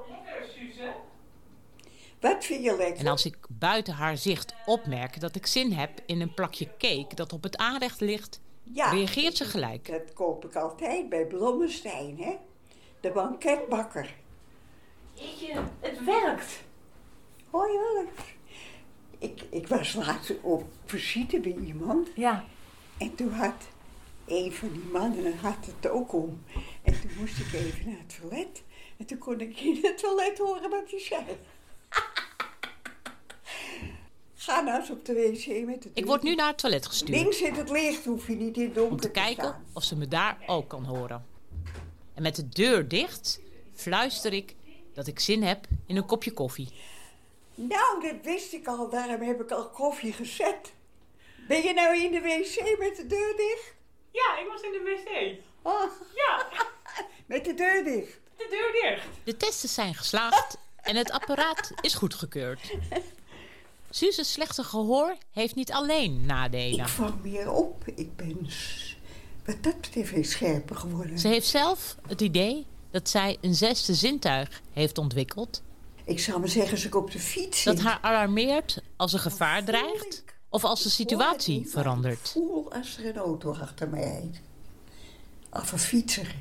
Wat 2.20 2.46
vind 2.46 2.64
je 2.64 2.76
lekker? 2.78 2.98
En 3.00 3.08
als 3.08 3.26
ik 3.26 3.38
buiten 3.50 3.94
haar 3.94 4.18
zicht 4.18 4.54
opmerk 4.66 5.20
dat 5.20 5.36
ik 5.36 5.46
zin 5.46 5.72
heb 5.72 6.02
in 6.06 6.22
een 6.22 6.34
plakje 6.34 6.68
cake 6.78 7.16
dat 7.16 7.34
op 7.34 7.44
het 7.44 7.58
aanrecht 7.58 8.02
ligt, 8.02 8.40
Ja. 8.64 8.90
reageert 8.90 9.38
ze 9.38 9.46
gelijk. 9.46 9.86
Dat 9.88 10.14
koop 10.14 10.46
ik 10.46 10.56
altijd 10.56 11.10
bij 11.10 11.26
Blommestein, 11.26 12.18
hè? 12.22 12.36
De 13.00 13.12
banketbakker. 13.12 14.16
Jeetje, 15.14 15.64
het 15.80 16.04
werkt. 16.04 16.64
Hoi, 17.50 17.72
hoi. 17.78 18.08
Ik, 19.18 19.42
ik 19.50 19.68
was 19.68 19.94
laatst 19.94 20.34
op 20.42 20.64
visite 20.86 21.40
bij 21.40 21.56
iemand. 21.66 22.08
Ja. 22.16 22.44
En 22.98 23.16
toen 23.16 23.32
had 23.32 23.68
een 24.28 24.54
van 24.54 24.72
die 24.72 24.84
mannen 24.92 25.38
had 25.38 25.66
het 25.66 25.92
ook 25.92 26.14
om. 26.14 26.44
En 26.84 27.02
toen 27.02 27.12
moest 27.20 27.40
ik 27.40 27.54
even 27.54 27.90
naar 27.90 28.00
het 28.08 28.20
toilet. 28.20 28.64
En 28.98 29.06
toen 29.06 29.18
kon 29.18 29.40
ik 29.40 29.60
in 29.60 29.80
het 29.82 29.98
toilet 29.98 30.38
horen 30.38 30.70
wat 30.70 30.90
hij 30.90 31.00
zei. 31.00 31.24
Ga 34.36 34.62
nou 34.62 34.80
eens 34.80 34.90
op 34.90 35.06
de 35.06 35.14
wc 35.14 35.66
met 35.66 35.84
het 35.84 35.92
Ik 35.94 36.06
word 36.06 36.24
nu 36.24 36.36
naar 36.36 36.48
het 36.48 36.58
toilet 36.58 36.86
gestuurd. 36.86 37.10
Links 37.10 37.38
zit 37.38 37.58
het 37.58 37.70
licht, 37.70 38.06
hoef 38.06 38.28
je 38.28 38.36
niet 38.36 38.58
in 38.58 38.64
het 38.64 38.76
donker 38.76 38.92
om 38.92 39.00
te 39.00 39.12
kijken 39.12 39.64
of 39.74 39.84
ze 39.84 39.96
me 39.96 40.08
daar 40.08 40.38
ook 40.46 40.68
kan 40.68 40.86
horen. 40.86 41.26
En 42.14 42.24
met 42.24 42.36
de 42.36 42.50
deur 42.50 42.88
dicht 42.88 43.40
fluister 43.74 44.34
ik 44.34 44.56
dat 44.94 45.08
ik 45.08 45.20
zin 45.20 45.44
heb 45.44 45.68
in 45.86 45.96
een 45.96 46.06
kopje 46.06 46.32
koffie. 46.32 46.70
Nou, 47.56 48.02
dat 48.02 48.16
wist 48.24 48.54
ik 48.54 48.68
al, 48.68 48.90
daarom 48.90 49.22
heb 49.22 49.42
ik 49.42 49.52
al 49.52 49.70
koffie 49.70 50.14
gezet. 50.14 50.74
Ben 51.48 51.64
je 51.64 51.74
nou 51.74 51.98
in 51.98 52.12
de 52.12 52.22
wc 52.22 52.78
met 52.80 52.96
de 52.96 53.06
deur 53.08 53.36
dicht? 53.36 53.76
Ja, 54.18 54.40
ik 54.40 54.48
was 54.52 54.62
in 54.62 54.72
de 54.72 54.82
wc. 54.84 55.40
Oh. 55.62 55.92
Ja. 56.16 56.48
Met 57.26 57.46
de 57.46 57.54
deur 57.54 57.84
dicht. 57.84 58.20
De 58.38 58.48
deur 58.50 58.72
dicht. 58.82 59.08
De 59.24 59.38
testen 59.38 59.70
zijn 59.70 59.96
geslaagd 59.96 60.58
en 60.82 60.96
het 60.96 61.12
apparaat 61.12 61.72
is 61.82 61.94
goedgekeurd. 61.94 62.60
Suze's 63.90 64.32
slechte 64.32 64.64
gehoor 64.64 65.18
heeft 65.32 65.56
niet 65.56 65.72
alleen 65.72 66.26
nadelen. 66.26 66.80
Ik 66.80 66.88
vang 66.88 67.24
meer 67.24 67.52
op. 67.52 67.84
Ik 67.96 68.16
ben 68.16 68.50
wat 69.46 69.64
dat 69.64 69.82
betreft 69.82 70.12
weer 70.12 70.26
scherper 70.26 70.76
geworden. 70.76 71.20
Ze 71.20 71.28
heeft 71.28 71.48
zelf 71.48 71.96
het 72.08 72.22
idee 72.22 72.66
dat 72.92 73.10
zij 73.10 73.38
een 73.42 73.56
zesde 73.56 73.94
zintuig 73.94 74.62
heeft 74.74 74.98
ontwikkeld. 74.98 75.62
Ik 76.04 76.20
zou 76.20 76.40
maar 76.40 76.50
zeggen, 76.50 76.72
als 76.72 76.86
ik 76.86 76.96
op 76.96 77.12
de 77.12 77.20
fiets 77.20 77.64
Dat 77.64 77.80
haar 77.80 78.00
alarmeert 78.02 78.82
als 78.96 79.14
er 79.14 79.20
gevaar 79.20 79.64
dreigt 79.64 80.24
of 80.50 80.64
als 80.64 80.84
de 80.84 80.90
situatie 80.90 81.68
verandert. 81.68 82.30
voel 82.30 82.72
als 82.74 82.98
er 82.98 83.06
een 83.06 83.18
auto 83.18 83.54
achter 83.54 83.90
mij 83.90 84.02
rijdt. 84.02 84.42
Of 85.52 85.72
een 85.72 85.80
fietser. 85.80 86.36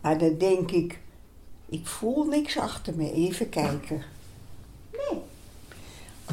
Maar 0.00 0.18
dan 0.18 0.38
denk 0.38 0.70
ik, 0.70 0.98
ik 1.68 1.86
voel 1.86 2.24
niks 2.24 2.58
achter 2.58 2.94
me. 2.94 3.12
Even 3.12 3.48
kijken. 3.48 4.02
Nee. 4.92 5.20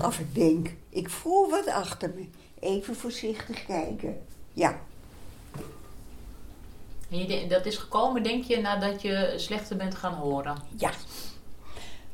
Of 0.01 0.19
ik 0.19 0.35
denk, 0.35 0.73
ik 0.89 1.09
voel 1.09 1.49
wat 1.49 1.67
achter 1.67 2.11
me. 2.15 2.27
Even 2.59 2.95
voorzichtig 2.95 3.65
kijken. 3.65 4.21
Ja. 4.53 4.81
En 7.09 7.47
dat 7.47 7.65
is 7.65 7.77
gekomen, 7.77 8.23
denk 8.23 8.43
je, 8.43 8.57
nadat 8.61 9.01
je 9.01 9.33
slechter 9.37 9.77
bent 9.77 9.95
gaan 9.95 10.13
horen? 10.13 10.57
Ja. 10.77 10.91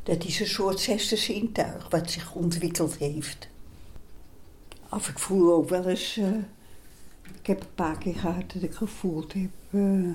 Dat 0.04 0.24
is 0.24 0.40
een 0.40 0.48
soort 0.48 0.80
zesde 0.80 1.16
zintuig 1.16 1.90
wat 1.90 2.12
zich 2.12 2.34
ontwikkeld 2.34 2.98
heeft. 2.98 3.48
Of 4.92 5.10
ik 5.10 5.20
voel 5.20 5.54
ook 5.54 5.70
wel 5.70 5.86
eens. 5.86 6.18
eh, 6.18 6.28
ik 7.40 7.48
heb 7.48 7.62
een 7.62 7.74
paar 7.76 7.98
keer 7.98 8.16
gehad 8.16 8.52
dat 8.54 8.62
ik 8.62 8.74
gevoeld 8.74 9.34
heb. 9.34 9.50
eh, 9.72 10.10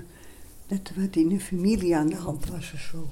dat 0.67 0.89
er 0.89 1.01
wat 1.01 1.17
in 1.17 1.29
de 1.29 1.41
familie 1.41 1.97
aan 1.97 2.07
de 2.09 2.17
hand 2.17 2.49
was 2.49 2.73
of 2.73 2.81
zo. 2.81 3.07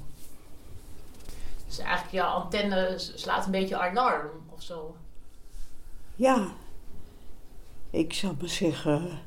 Dus 1.67 1.77
eigenlijk 1.77 2.11
je 2.11 2.23
antenne 2.23 2.93
slaat 2.97 3.45
een 3.45 3.51
beetje 3.51 3.77
alarm 3.79 4.29
of 4.49 4.61
zo. 4.61 4.95
Ja. 6.15 6.51
Ik 7.89 8.13
zal 8.13 8.35
maar 8.39 8.49
zeggen. 8.49 9.19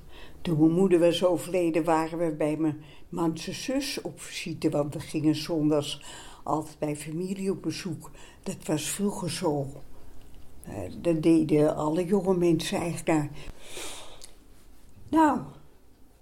Toen 0.43 0.59
mijn 0.59 0.71
moeder 0.73 0.99
was 0.99 1.25
overleden, 1.25 1.85
waren 1.85 2.19
we 2.19 2.31
bij 2.33 2.57
mijn 2.57 2.83
manse 3.09 3.53
zus 3.53 4.01
op 4.01 4.21
visite. 4.21 4.71
Want 4.71 4.95
we 4.95 5.01
gingen 5.01 5.35
zondags 5.37 6.01
altijd 6.43 6.79
bij 6.79 6.97
familie 6.97 7.51
op 7.51 7.63
bezoek. 7.63 8.11
Dat 8.43 8.57
was 8.67 8.83
vroeger 8.91 9.31
zo. 9.31 9.67
Eh, 10.67 10.75
dat 11.01 11.23
deden 11.23 11.77
alle 11.77 12.05
jonge 12.05 12.37
mensen 12.37 12.79
eigenlijk 12.79 13.07
naar. 13.07 13.31
Nou, 15.09 15.41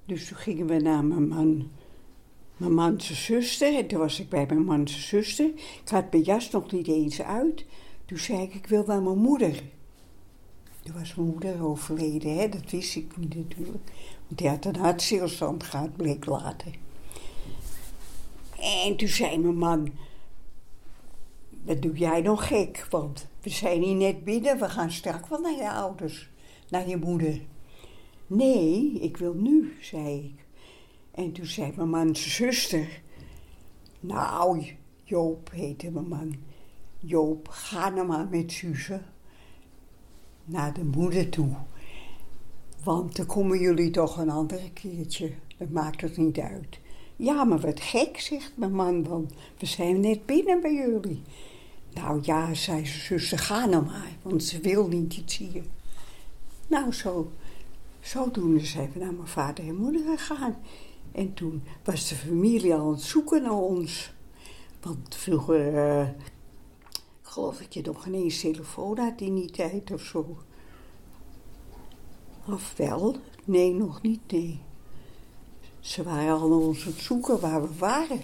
dus 0.04 0.28
toen 0.28 0.36
gingen 0.36 0.66
we 0.66 0.76
naar 0.76 1.04
mijn 1.04 1.28
man, 1.28 1.70
mijn 2.56 2.74
manse 2.74 3.14
zuster. 3.14 3.76
En 3.76 3.86
toen 3.86 3.98
was 3.98 4.20
ik 4.20 4.28
bij 4.28 4.46
mijn 4.46 4.64
manse 4.64 5.00
zuster. 5.00 5.46
Ik 5.82 5.88
had 5.88 6.10
mijn 6.10 6.22
jas 6.22 6.50
nog 6.50 6.72
niet 6.72 6.88
eens 6.88 7.22
uit. 7.22 7.64
Toen 8.04 8.18
zei 8.18 8.42
ik, 8.42 8.54
ik 8.54 8.66
wil 8.66 8.84
naar 8.86 9.02
mijn 9.02 9.18
moeder. 9.18 9.62
Toen 10.82 10.94
was 10.94 11.14
mijn 11.14 11.28
moeder 11.28 11.64
overleden, 11.64 12.50
dat 12.50 12.70
wist 12.70 12.96
ik 12.96 13.16
niet 13.16 13.34
natuurlijk. 13.34 13.90
Want 14.26 14.38
die 14.38 14.48
had 14.48 14.64
een 14.64 14.76
hartstilstand 14.76 15.62
gehad, 15.62 15.96
bleek 15.96 16.26
later. 16.26 16.78
En 18.60 18.96
toen 18.96 19.08
zei 19.08 19.38
mijn 19.38 19.58
man, 19.58 19.92
wat 21.64 21.82
doe 21.82 21.96
jij 21.96 22.20
nog 22.20 22.46
gek? 22.46 22.86
Want 22.90 23.26
we 23.42 23.50
zijn 23.50 23.82
hier 23.82 23.94
net 23.94 24.24
binnen, 24.24 24.58
we 24.58 24.68
gaan 24.68 24.90
straks 24.90 25.28
wel 25.28 25.40
naar 25.40 25.56
je 25.56 25.70
ouders, 25.70 26.30
naar 26.68 26.88
je 26.88 26.96
moeder. 26.96 27.40
Nee, 28.26 28.92
ik 29.00 29.16
wil 29.16 29.34
nu, 29.34 29.76
zei 29.80 30.24
ik. 30.24 30.44
En 31.10 31.32
toen 31.32 31.46
zei 31.46 31.72
mijn 31.76 31.90
man 31.90 32.16
zuster, 32.16 33.02
nou, 34.00 34.64
Joop 35.04 35.50
heette 35.52 35.90
mijn 35.90 36.08
man. 36.08 36.34
Joop, 36.98 37.48
ga 37.48 37.88
nou 37.88 38.06
maar 38.06 38.28
met 38.28 38.52
Suze 38.52 39.00
naar 40.44 40.72
de 40.72 40.84
moeder 40.84 41.28
toe. 41.28 41.56
Want 42.84 43.16
dan 43.16 43.26
komen 43.26 43.58
jullie 43.58 43.90
toch 43.90 44.16
een 44.16 44.30
andere 44.30 44.72
keertje. 44.72 45.32
Dat 45.58 45.70
maakt 45.70 46.00
het 46.00 46.16
niet 46.16 46.38
uit. 46.38 46.78
Ja, 47.16 47.44
maar 47.44 47.60
wat 47.60 47.80
gek, 47.80 48.20
zegt 48.20 48.52
mijn 48.56 48.74
man, 48.74 49.04
want 49.04 49.32
we 49.58 49.66
zijn 49.66 50.00
net 50.00 50.26
binnen 50.26 50.60
bij 50.60 50.74
jullie. 50.74 51.22
Nou 51.94 52.18
ja, 52.22 52.54
zei 52.54 52.86
ze, 52.86 52.98
zuster, 52.98 53.38
ga 53.38 53.66
nou 53.66 53.84
maar, 53.84 54.16
want 54.22 54.44
ze 54.44 54.60
wil 54.60 54.88
niet 54.88 55.16
iets 55.16 55.36
hier. 55.36 55.62
Nou, 56.66 56.92
zo, 56.92 57.32
zodoende 58.00 58.64
zijn 58.64 58.90
we 58.92 58.98
naar 58.98 59.12
mijn 59.12 59.28
vader 59.28 59.68
en 59.68 59.76
moeder 59.76 60.18
gegaan. 60.18 60.56
En 61.12 61.34
toen 61.34 61.62
was 61.84 62.08
de 62.08 62.14
familie 62.14 62.74
al 62.74 62.80
aan 62.80 62.92
het 62.92 63.02
zoeken 63.02 63.42
naar 63.42 63.52
ons. 63.52 64.12
Want 64.82 65.14
vroeger, 65.14 66.02
ik 67.22 67.22
geloof 67.22 67.58
dat 67.58 67.74
je 67.74 67.82
nog 67.82 68.02
geen 68.02 68.14
eens 68.14 68.40
telefoon 68.40 68.98
had 68.98 69.20
in 69.20 69.34
die 69.34 69.50
tijd 69.50 69.90
of 69.90 70.02
zo. 70.02 70.36
Of 72.46 72.74
wel? 72.76 73.16
Nee, 73.44 73.74
nog 73.74 74.02
niet, 74.02 74.32
nee. 74.32 74.60
Ze 75.80 76.02
waren 76.02 76.40
al 76.40 76.48
naar 76.48 76.58
ons 76.58 76.86
aan 76.86 76.92
het 76.92 77.00
zoeken 77.00 77.40
waar 77.40 77.62
we 77.62 77.74
waren. 77.78 78.20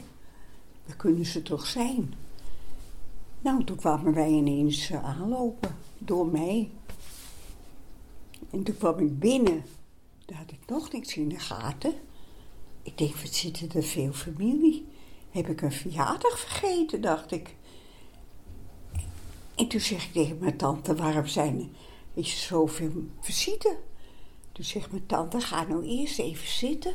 Waar 0.87 0.97
kunnen 0.97 1.27
ze 1.27 1.43
toch 1.43 1.67
zijn? 1.67 2.15
Nou, 3.43 3.65
toen 3.65 3.77
kwamen 3.77 4.15
wij 4.15 4.29
ineens 4.31 4.91
eh, 4.91 5.05
aanlopen, 5.05 5.77
door 5.99 6.27
mij. 6.27 6.71
En 8.51 8.63
toen 8.63 8.77
kwam 8.77 8.99
ik 8.99 9.19
binnen. 9.19 9.65
Daar 10.27 10.39
had 10.39 10.51
ik 10.51 10.61
nog 10.67 10.93
niks 10.93 11.17
in 11.17 11.29
de 11.29 11.39
gaten. 11.39 11.95
Ik 12.83 12.99
denk, 12.99 13.17
wat 13.17 13.35
zitten 13.35 13.71
er 13.73 13.83
veel 13.83 14.13
familie? 14.13 14.87
Heb 15.31 15.49
ik 15.49 15.61
een 15.61 15.73
verjaardag 15.73 16.39
vergeten, 16.39 17.01
dacht 17.01 17.33
ik. 17.33 17.55
En 19.55 19.69
toen 19.69 19.81
zeg 19.81 20.05
ik 20.05 20.13
tegen 20.13 20.39
mijn 20.39 20.57
tante, 20.57 20.95
waarom 20.95 21.27
zijn 21.27 21.71
er 22.15 22.25
zoveel 22.25 22.93
visite? 23.21 23.77
Toen 24.53 24.65
zegt 24.65 24.91
mijn 24.91 25.07
tante, 25.07 25.41
ga 25.41 25.65
nou 25.65 25.85
eerst 25.85 26.19
even 26.19 26.49
zitten. 26.49 26.95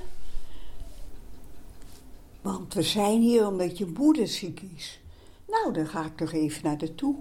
Want 2.41 2.73
we 2.73 2.81
zijn 2.81 3.21
hier 3.21 3.47
omdat 3.47 3.77
je 3.77 3.85
moeder 3.85 4.27
ziek 4.27 4.61
is. 4.75 4.99
Nou, 5.55 5.73
dan 5.73 5.87
ga 5.87 6.05
ik 6.05 6.17
toch 6.17 6.31
even 6.31 6.63
naar 6.63 6.77
de 6.77 6.95
toe. 6.95 7.15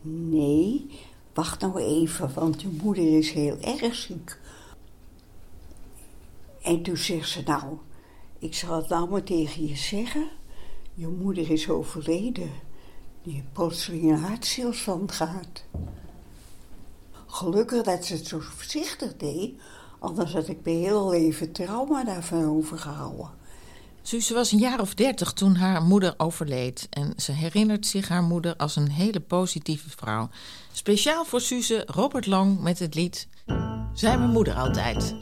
Nee, 0.00 0.90
wacht 1.34 1.60
nou 1.60 1.78
even, 1.80 2.34
want 2.34 2.62
je 2.62 2.78
moeder 2.82 3.18
is 3.18 3.30
heel 3.32 3.58
erg 3.60 3.94
ziek. 3.94 4.38
En 6.62 6.82
toen 6.82 6.96
zegt 6.96 7.28
ze, 7.28 7.42
nou, 7.42 7.78
ik 8.38 8.54
zal 8.54 8.76
het 8.76 8.88
nou 8.88 9.10
maar 9.10 9.22
tegen 9.22 9.66
je 9.66 9.76
zeggen. 9.76 10.28
Je 10.94 11.08
moeder 11.08 11.50
is 11.50 11.68
overleden. 11.68 12.50
Die 13.22 13.34
heeft 13.34 13.52
plotseling 13.52 14.02
een 14.02 14.18
hartstilstand 14.18 15.12
gehad. 15.12 15.64
Gelukkig 17.26 17.82
dat 17.82 18.04
ze 18.04 18.14
het 18.14 18.26
zo 18.26 18.38
voorzichtig 18.38 19.16
deed, 19.16 19.60
anders 19.98 20.32
had 20.32 20.48
ik 20.48 20.64
mijn 20.64 20.76
hele 20.76 21.08
leven 21.08 21.52
trauma 21.52 22.04
daarvan 22.04 22.44
overgehouden. 22.44 23.30
Suze 24.08 24.34
was 24.34 24.52
een 24.52 24.58
jaar 24.58 24.80
of 24.80 24.94
dertig 24.94 25.32
toen 25.32 25.56
haar 25.56 25.82
moeder 25.82 26.14
overleed. 26.16 26.86
En 26.90 27.12
ze 27.16 27.32
herinnert 27.32 27.86
zich 27.86 28.08
haar 28.08 28.22
moeder 28.22 28.56
als 28.56 28.76
een 28.76 28.90
hele 28.90 29.20
positieve 29.20 29.90
vrouw. 29.90 30.28
Speciaal 30.72 31.24
voor 31.24 31.40
Suze 31.40 31.82
Robert 31.86 32.26
Long 32.26 32.60
met 32.60 32.78
het 32.78 32.94
lied 32.94 33.28
Zij 33.94 34.18
mijn 34.18 34.30
moeder 34.30 34.54
altijd. 34.54 35.14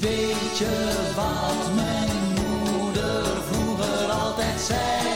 Weet 0.00 0.58
je 0.58 1.12
wat 1.16 1.74
mijn 1.74 2.10
moeder 2.32 3.24
vroeger 3.42 4.10
altijd 4.10 4.60
zei 4.60 5.09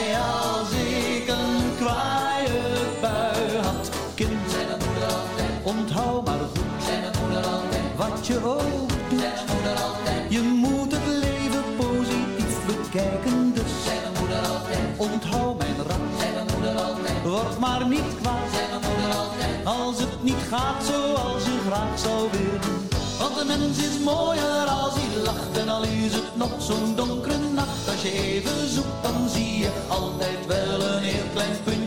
Onthoud 15.12 15.58
mijn 15.58 15.76
raad, 15.88 16.10
zei 16.18 16.32
mijn 16.34 16.46
moeder 16.52 16.82
altijd. 16.82 17.22
word 17.24 17.58
maar 17.58 17.86
niet 17.88 18.10
kwaad, 18.20 18.46
zei 18.52 18.66
mijn 18.70 18.82
moeder 18.88 19.16
altijd. 19.16 19.66
als 19.66 19.98
het 19.98 20.22
niet 20.22 20.42
gaat 20.48 20.84
zoals 20.84 21.44
je 21.44 21.58
graag 21.66 21.98
zou 21.98 22.28
willen. 22.30 22.88
Want 23.18 23.34
de 23.38 23.44
mens 23.44 23.78
is 23.78 23.98
mooier 24.04 24.66
als 24.82 24.94
hij 24.94 25.22
lacht 25.22 25.58
en 25.58 25.68
al 25.68 25.82
is 25.82 26.12
het 26.12 26.36
nog 26.36 26.54
zo'n 26.58 26.94
donkere 26.96 27.48
nacht. 27.54 27.88
Als 27.92 28.02
je 28.02 28.12
even 28.12 28.68
zoekt, 28.68 29.02
dan 29.02 29.28
zie 29.28 29.58
je 29.58 29.70
altijd 29.88 30.46
wel 30.46 30.80
een 30.82 31.02
heel 31.02 31.28
klein 31.32 31.56
puntje 31.64 31.83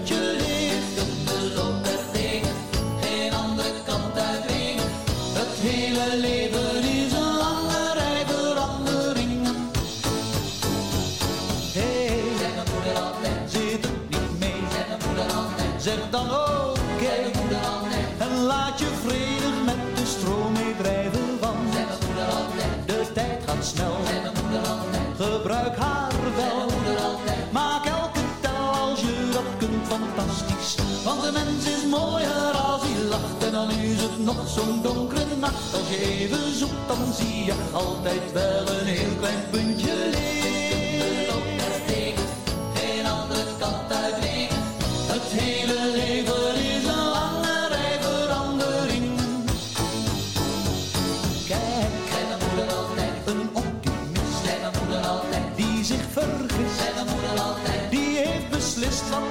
de 31.28 31.34
mens 31.34 31.66
is 31.66 31.86
mooier 31.90 32.52
als 32.52 32.82
hij 32.82 33.04
lacht 33.04 33.44
en 33.46 33.52
dan 33.52 33.70
is 33.70 34.02
het 34.02 34.24
nog 34.24 34.50
zo'n 34.50 34.82
donkere 34.82 35.36
nacht. 35.36 35.74
Als 35.74 35.90
je 35.90 36.00
even 36.02 36.56
zoekt, 36.56 36.88
dan 36.88 37.14
zie 37.14 37.44
je 37.46 37.54
altijd 37.72 38.32
wel 38.34 38.68
een 38.70 38.86
heel 38.86 39.16
klein 39.20 39.44
puntje 39.52 39.94
licht. 40.12 40.67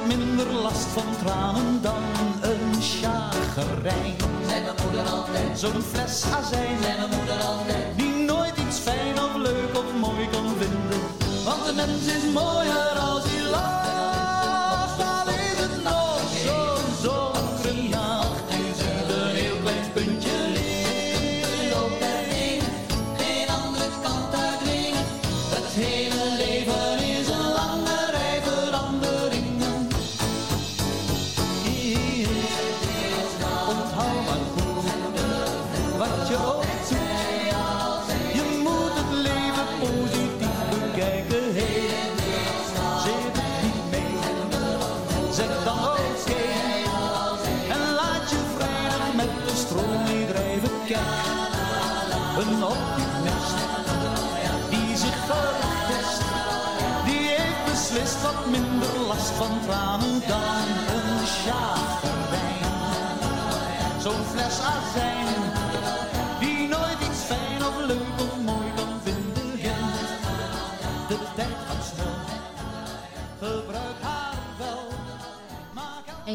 Minder 0.07 0.53
last 0.53 0.87
van 0.87 1.05
tranen 1.25 1.83
dan 1.83 2.03
een 2.41 2.83
chagrijn. 2.83 4.17
zei 4.49 4.63
mijn 4.63 4.75
moeder 4.85 5.13
altijd. 5.13 5.59
Zo'n 5.59 5.83
fles 5.83 6.25
azijn, 6.33 6.79
zei 6.83 6.97
mijn 6.97 7.11
moeder 7.19 7.45
altijd. 7.45 7.97
die 7.97 8.15
nooit 8.15 8.57
iets 8.67 8.79
fijn 8.79 9.15
of 9.19 9.37
leuk 9.37 9.79
of 9.79 9.85
mooi 10.01 10.29
kan 10.31 10.49
vinden. 10.59 11.01
Want 11.45 11.67
de 11.67 11.73
mens 11.75 12.07
is 12.07 12.33
mooier 12.33 12.99
als 12.99 13.25
hij 13.27 13.51
lacht. 13.51 13.96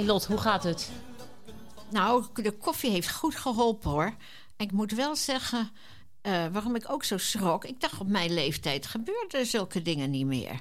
Hey 0.02 0.10
Lot, 0.10 0.26
hoe 0.26 0.38
gaat 0.38 0.64
het? 0.64 0.90
Nou, 1.90 2.26
de 2.34 2.52
koffie 2.52 2.90
heeft 2.92 3.12
goed 3.12 3.36
geholpen 3.36 3.90
hoor. 3.90 4.16
Ik 4.58 4.72
moet 4.72 4.92
wel 4.92 5.16
zeggen, 5.16 5.70
eh, 6.22 6.46
waarom 6.52 6.76
ik 6.76 6.92
ook 6.92 7.04
zo 7.04 7.18
schrok. 7.18 7.66
Ik 7.66 7.80
dacht 7.82 8.00
op 8.00 8.08
mijn 8.08 8.34
leeftijd 8.34 8.86
gebeurden 8.88 9.46
zulke 9.46 9.82
dingen 9.82 10.10
niet 10.10 10.26
meer. 10.26 10.60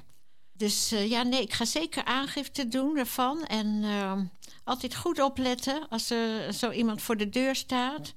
Dus 0.53 0.91
eh, 0.91 1.09
ja, 1.09 1.23
nee, 1.23 1.41
ik 1.41 1.53
ga 1.53 1.65
zeker 1.65 2.03
aangifte 2.05 2.67
doen 2.67 2.97
ervan. 2.97 3.45
En 3.45 3.83
eh, 3.83 4.19
altijd 4.63 4.95
goed 4.95 5.19
opletten 5.21 5.87
als 5.89 6.09
er 6.09 6.53
zo 6.53 6.71
iemand 6.71 7.01
voor 7.01 7.17
de 7.17 7.29
deur 7.29 7.55
staat. 7.55 8.13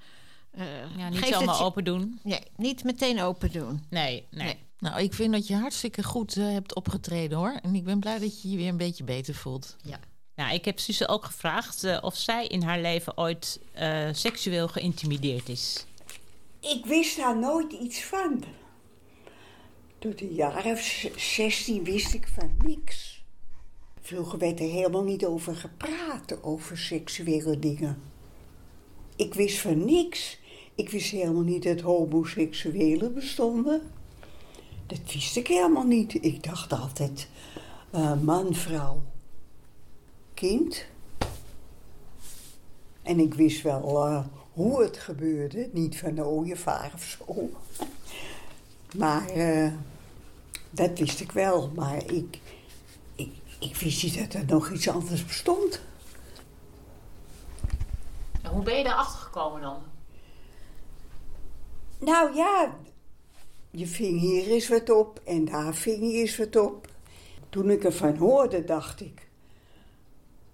Eh, 0.51 0.97
Ja, 0.97 1.09
niet 1.09 1.25
zomaar 1.25 1.57
je- 1.57 1.63
open 1.63 1.85
doen. 1.85 2.21
Nee, 2.23 2.43
niet 2.57 2.85
meteen 2.85 3.21
open 3.21 3.53
doen. 3.53 3.85
Nee, 3.91 4.27
nee. 4.31 4.59
Nou, 4.79 5.01
ik 5.03 5.15
vind 5.15 5.33
dat 5.33 5.47
je 5.47 5.55
hartstikke 5.57 6.03
goed 6.03 6.35
hebt 6.35 6.75
opgetreden 6.75 7.39
hoor. 7.39 7.59
En 7.63 7.75
ik 7.75 7.85
ben 7.85 8.01
blij 8.01 8.19
dat 8.19 8.43
je 8.43 8.51
je 8.51 8.57
weer 8.57 8.69
een 8.69 8.77
beetje 8.77 9.05
beter 9.05 9.35
voelt. 9.35 9.77
Ja. 9.83 9.99
Nou, 10.37 10.55
ik 10.55 10.65
heb 10.65 10.79
Suze 10.79 11.09
ook 11.09 11.25
gevraagd 11.25 11.85
eh, 11.85 11.99
of 12.01 12.17
zij 12.17 12.47
in 12.47 12.63
haar 12.63 12.81
leven 12.81 13.19
ooit 13.19 13.61
eh, 13.73 14.09
seksueel 14.13 14.69
geïntimideerd 14.69 15.49
is. 15.49 15.87
Ik 16.61 16.87
wist 16.87 17.17
daar 17.17 17.39
nooit 17.39 17.73
iets 17.73 18.03
van. 18.05 18.45
Jaar 20.31 20.65
of 20.67 20.81
z- 20.81 21.37
16 21.37 21.85
wist 21.85 22.15
ik 22.15 22.29
van 22.35 22.57
niks. 22.65 23.23
Vroeger 24.01 24.39
werd 24.39 24.61
er 24.61 24.69
helemaal 24.69 25.03
niet 25.03 25.25
over 25.25 25.57
gepraat, 25.57 26.43
over 26.43 26.79
seksuele 26.79 27.59
dingen. 27.59 28.03
Ik 29.17 29.35
wist 29.35 29.59
van 29.59 29.85
niks. 29.85 30.39
Ik 30.75 30.89
wist 30.91 31.11
helemaal 31.11 31.43
niet 31.43 31.63
dat 31.63 31.81
homoseksuelen 31.81 33.15
bestonden. 33.15 33.83
Dat 34.87 35.13
wist 35.13 35.37
ik 35.37 35.47
helemaal 35.47 35.87
niet. 35.87 36.15
Ik 36.25 36.43
dacht 36.43 36.73
altijd 36.73 37.29
eh, 37.91 38.21
man, 38.21 38.55
vrouw, 38.55 39.03
kind. 40.35 40.85
En 43.03 43.19
ik 43.21 43.35
wist 43.35 43.63
wel 43.63 44.07
eh, 44.07 44.25
hoe 44.53 44.83
het 44.83 44.99
gebeurde. 44.99 45.69
Niet 45.73 45.99
van 45.99 46.15
de 46.15 46.25
ooievaar 46.25 46.91
of 46.95 47.03
zo. 47.03 47.25
Maar 48.97 49.29
eh, 49.29 49.73
dat 50.71 50.99
wist 50.99 51.21
ik 51.21 51.33
wel. 51.33 51.71
Maar 51.75 51.97
ik, 51.97 52.41
ik, 53.15 53.33
ik 53.59 53.77
wist 53.77 54.03
niet 54.03 54.19
dat 54.19 54.35
er 54.35 54.45
nog 54.47 54.71
iets 54.71 54.89
anders 54.89 55.25
bestond. 55.25 55.81
En 58.43 58.51
hoe 58.51 58.63
ben 58.63 58.77
je 58.77 58.85
daarachter 58.85 59.19
gekomen 59.19 59.61
dan? 59.61 59.83
Nou 61.99 62.35
ja, 62.35 62.77
je 63.71 63.87
ving 63.87 64.21
hier 64.21 64.47
eens 64.47 64.69
wat 64.69 64.91
op 64.91 65.21
en 65.25 65.45
daar 65.45 65.75
ving 65.75 66.13
je 66.13 66.19
eens 66.19 66.37
wat 66.37 66.57
op. 66.57 66.89
Toen 67.49 67.71
ik 67.71 67.85
ervan 67.85 68.17
hoorde, 68.17 68.65
dacht 68.65 69.01
ik... 69.01 69.29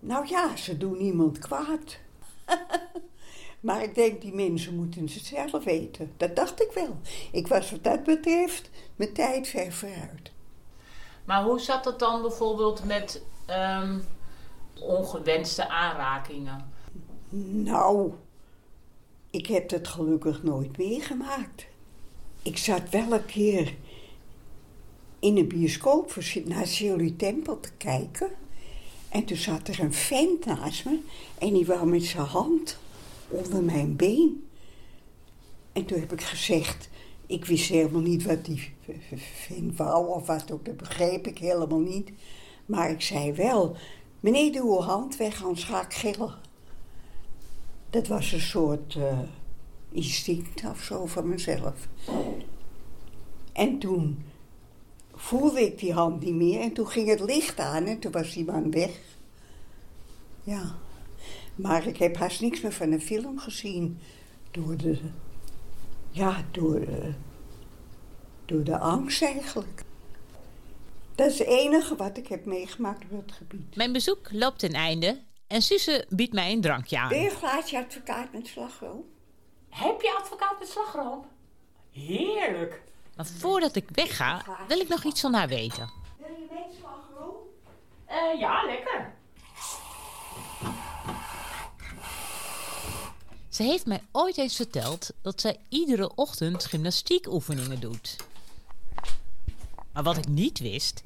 Nou 0.00 0.28
ja, 0.28 0.56
ze 0.56 0.76
doen 0.76 0.98
niemand 0.98 1.38
kwaad. 1.38 1.98
maar 3.60 3.82
ik 3.82 3.94
denk, 3.94 4.20
die 4.20 4.34
mensen 4.34 4.76
moeten 4.76 5.02
het 5.02 5.10
zelf 5.10 5.64
weten. 5.64 6.12
Dat 6.16 6.36
dacht 6.36 6.62
ik 6.62 6.70
wel. 6.74 6.96
Ik 7.32 7.46
was 7.46 7.70
wat 7.70 7.84
dat 7.84 8.04
betreft 8.04 8.70
mijn 8.96 9.12
tijd 9.12 9.48
ver 9.48 9.72
vooruit. 9.72 10.32
Maar 11.24 11.42
hoe 11.42 11.60
zat 11.60 11.84
het 11.84 11.98
dan 11.98 12.22
bijvoorbeeld 12.22 12.84
met 12.84 13.22
ehm, 13.46 13.98
ongewenste 14.80 15.68
aanrakingen? 15.68 16.70
Nou, 17.62 18.12
ik 19.30 19.46
heb 19.46 19.70
het 19.70 19.88
gelukkig 19.88 20.42
nooit 20.42 20.76
meegemaakt. 20.78 21.66
Ik 22.42 22.56
zat 22.58 22.88
wel 22.90 23.12
een 23.12 23.26
keer 23.26 23.74
in 25.18 25.36
een 25.36 25.48
bioscoop 25.48 26.12
voor- 26.12 26.42
naar 26.44 26.66
Shirley 26.66 27.14
Temple 27.16 27.60
te 27.60 27.72
kijken. 27.76 28.30
En 29.10 29.24
toen 29.24 29.36
zat 29.36 29.68
er 29.68 29.80
een 29.80 29.92
vent 29.94 30.44
naast 30.44 30.84
me 30.84 30.98
en 31.38 31.52
die 31.52 31.66
wou 31.66 31.86
met 31.86 32.04
zijn 32.04 32.26
hand 32.26 32.78
onder 33.28 33.62
mijn 33.62 33.96
been. 33.96 34.44
En 35.72 35.84
toen 35.84 36.00
heb 36.00 36.12
ik 36.12 36.22
gezegd, 36.22 36.88
ik 37.26 37.44
wist 37.44 37.68
helemaal 37.68 38.00
niet 38.00 38.22
wat 38.22 38.44
die 38.44 38.72
vent 39.46 39.76
wou 39.76 40.08
of 40.08 40.26
wat 40.26 40.50
ook, 40.52 40.64
dat 40.64 40.76
begreep 40.76 41.26
ik 41.26 41.38
helemaal 41.38 41.78
niet. 41.78 42.10
Maar 42.66 42.90
ik 42.90 43.00
zei 43.00 43.32
wel, 43.32 43.76
meneer 44.20 44.52
doe 44.52 44.62
uw 44.62 44.80
hand 44.80 45.16
weg, 45.16 45.42
anders 45.42 45.64
ga 45.64 45.84
ik 45.84 45.92
gillen. 45.92 46.34
Dat 47.90 48.06
was 48.06 48.32
een 48.32 48.40
soort 48.40 48.94
eh, 48.94 49.18
instinct 49.92 50.64
of 50.64 50.82
zo 50.82 51.06
van 51.06 51.28
mezelf. 51.28 51.88
En 53.52 53.78
toen 53.78 54.24
voelde 55.20 55.60
ik 55.60 55.78
die 55.78 55.92
hand 55.92 56.24
niet 56.24 56.34
meer. 56.34 56.60
En 56.60 56.72
toen 56.72 56.86
ging 56.86 57.08
het 57.08 57.20
licht 57.20 57.58
aan 57.58 57.84
en 57.84 57.98
toen 57.98 58.12
was 58.12 58.32
die 58.32 58.44
man 58.44 58.70
weg. 58.70 58.90
Ja. 60.42 60.74
Maar 61.54 61.86
ik 61.86 61.96
heb 61.96 62.16
haast 62.16 62.40
niks 62.40 62.60
meer 62.60 62.72
van 62.72 62.90
de 62.90 63.00
film 63.00 63.38
gezien. 63.38 63.98
Door 64.50 64.76
de... 64.76 64.98
Ja, 66.10 66.44
door 66.50 66.80
de... 66.80 67.12
Door 68.44 68.64
de 68.64 68.78
angst 68.78 69.22
eigenlijk. 69.22 69.82
Dat 71.14 71.30
is 71.30 71.38
het 71.38 71.48
enige 71.48 71.96
wat 71.96 72.16
ik 72.16 72.28
heb 72.28 72.44
meegemaakt 72.44 73.04
op 73.10 73.26
het 73.26 73.32
gebied. 73.32 73.76
Mijn 73.76 73.92
bezoek 73.92 74.28
loopt 74.32 74.58
ten 74.58 74.72
einde 74.72 75.20
en 75.46 75.62
Suze 75.62 76.06
biedt 76.08 76.32
mij 76.32 76.52
een 76.52 76.60
drankje 76.60 76.98
aan. 76.98 77.08
Ben 77.08 77.20
je 77.20 77.30
een 77.30 77.36
glaasje 77.36 77.78
advocaat 77.78 78.32
met 78.32 78.46
slagroom? 78.46 79.04
Heb 79.68 80.00
je 80.00 80.16
advocaat 80.20 80.58
met 80.58 80.68
slagroom? 80.68 81.24
Heerlijk. 81.90 82.82
Maar 83.20 83.28
voordat 83.38 83.76
ik 83.76 83.88
wegga, 83.92 84.42
wil 84.68 84.80
ik 84.80 84.88
nog 84.88 85.04
iets 85.04 85.20
van 85.20 85.34
haar 85.34 85.48
weten. 85.48 85.90
Wil 86.18 86.28
je 86.28 86.46
met 86.50 86.78
slagroom? 86.80 87.36
Eh, 88.06 88.40
ja, 88.40 88.64
lekker. 88.64 89.12
Ze 93.48 93.62
heeft 93.62 93.86
mij 93.86 94.02
ooit 94.12 94.38
eens 94.38 94.56
verteld 94.56 95.10
dat 95.22 95.40
zij 95.40 95.56
iedere 95.68 96.14
ochtend 96.14 96.64
gymnastiekoefeningen 96.64 97.80
doet. 97.80 98.16
Maar 99.92 100.02
wat 100.02 100.16
ik 100.16 100.28
niet 100.28 100.58
wist, 100.58 101.02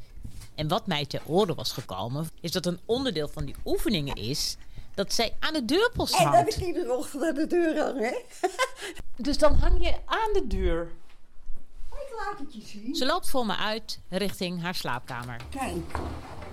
en 0.54 0.68
wat 0.68 0.86
mij 0.86 1.06
ter 1.06 1.22
oren 1.26 1.54
was 1.54 1.72
gekomen, 1.72 2.28
is 2.40 2.52
dat 2.52 2.66
een 2.66 2.80
onderdeel 2.84 3.28
van 3.28 3.44
die 3.44 3.56
oefeningen 3.64 4.16
is 4.16 4.56
dat 4.94 5.12
zij 5.12 5.36
aan 5.40 5.52
de 5.52 5.64
deurpost 5.64 6.14
En 6.14 6.24
dat 6.24 6.34
hangt. 6.34 6.56
ik 6.56 6.66
iedere 6.66 6.96
ochtend 6.96 7.22
aan 7.22 7.34
de 7.34 7.46
deur 7.46 7.78
hang, 7.78 8.00
hè? 8.00 8.20
Dus 9.16 9.38
dan 9.38 9.54
hang 9.54 9.84
je 9.84 9.94
aan 10.04 10.32
de 10.32 10.46
deur. 10.46 10.90
Laat 12.16 12.38
het 12.38 12.54
je 12.54 12.60
zien. 12.60 12.94
Ze 12.94 13.06
loopt 13.06 13.30
voor 13.30 13.46
me 13.46 13.56
uit 13.56 14.00
richting 14.08 14.62
haar 14.62 14.74
slaapkamer. 14.74 15.40
Kijk, 15.50 15.92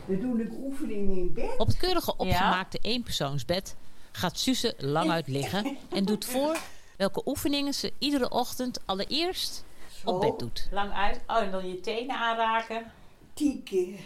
dan 0.06 0.20
doe 0.20 0.42
ik 0.42 0.52
oefeningen 0.52 1.18
in 1.18 1.34
bed. 1.34 1.58
Op 1.58 1.68
het 1.68 1.78
keurige 1.78 2.12
opgemaakte 2.18 2.78
eenpersoonsbed 2.82 3.76
gaat 4.12 4.40
Suze 4.40 4.74
lang 4.78 5.12
uit 5.12 5.28
liggen 5.28 5.78
en 5.90 6.06
doet 6.06 6.26
voor 6.26 6.58
welke 6.98 7.22
oefeningen 7.26 7.74
ze 7.74 7.94
iedere 8.00 8.30
ochtend 8.30 8.80
allereerst 8.86 9.64
op 10.04 10.22
bed 10.22 10.40
doet. 10.40 10.68
Lang 10.72 10.94
uit. 10.94 11.22
Oh, 11.28 11.38
en 11.38 11.52
dan 11.52 11.68
je 11.68 11.80
tenen 11.80 12.16
aanraken. 12.16 12.92
Tien 13.34 13.64
keer. 13.64 14.00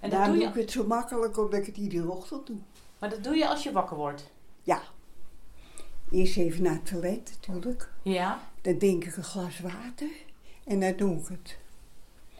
En 0.00 0.10
dat 0.10 0.10
Daarom 0.10 0.28
doe 0.28 0.38
doe 0.38 0.54
je, 0.54 0.60
ik 0.60 0.66
het 0.66 0.70
zo 0.72 0.86
makkelijk 0.86 1.38
omdat 1.38 1.60
ik 1.60 1.66
het 1.66 1.76
iedere 1.76 2.10
ochtend 2.10 2.46
doe. 2.46 2.56
maar 2.98 3.10
dat 3.10 3.24
doe 3.24 3.36
je 3.36 3.48
als 3.48 3.62
je 3.62 3.72
wakker 3.72 3.96
wordt. 3.96 4.30
Ja. 4.62 4.82
Eerst 6.10 6.36
even 6.36 6.62
naar 6.62 6.72
het 6.72 6.86
toilet 6.86 7.38
natuurlijk. 7.40 7.90
Ja. 8.02 8.40
Dan 8.62 8.78
denk 8.78 9.04
ik 9.04 9.16
een 9.16 9.24
glas 9.24 9.60
water. 9.60 10.08
En 10.68 10.80
dan 10.80 10.96
doe 10.96 11.18
ik 11.18 11.28
het. 11.28 11.56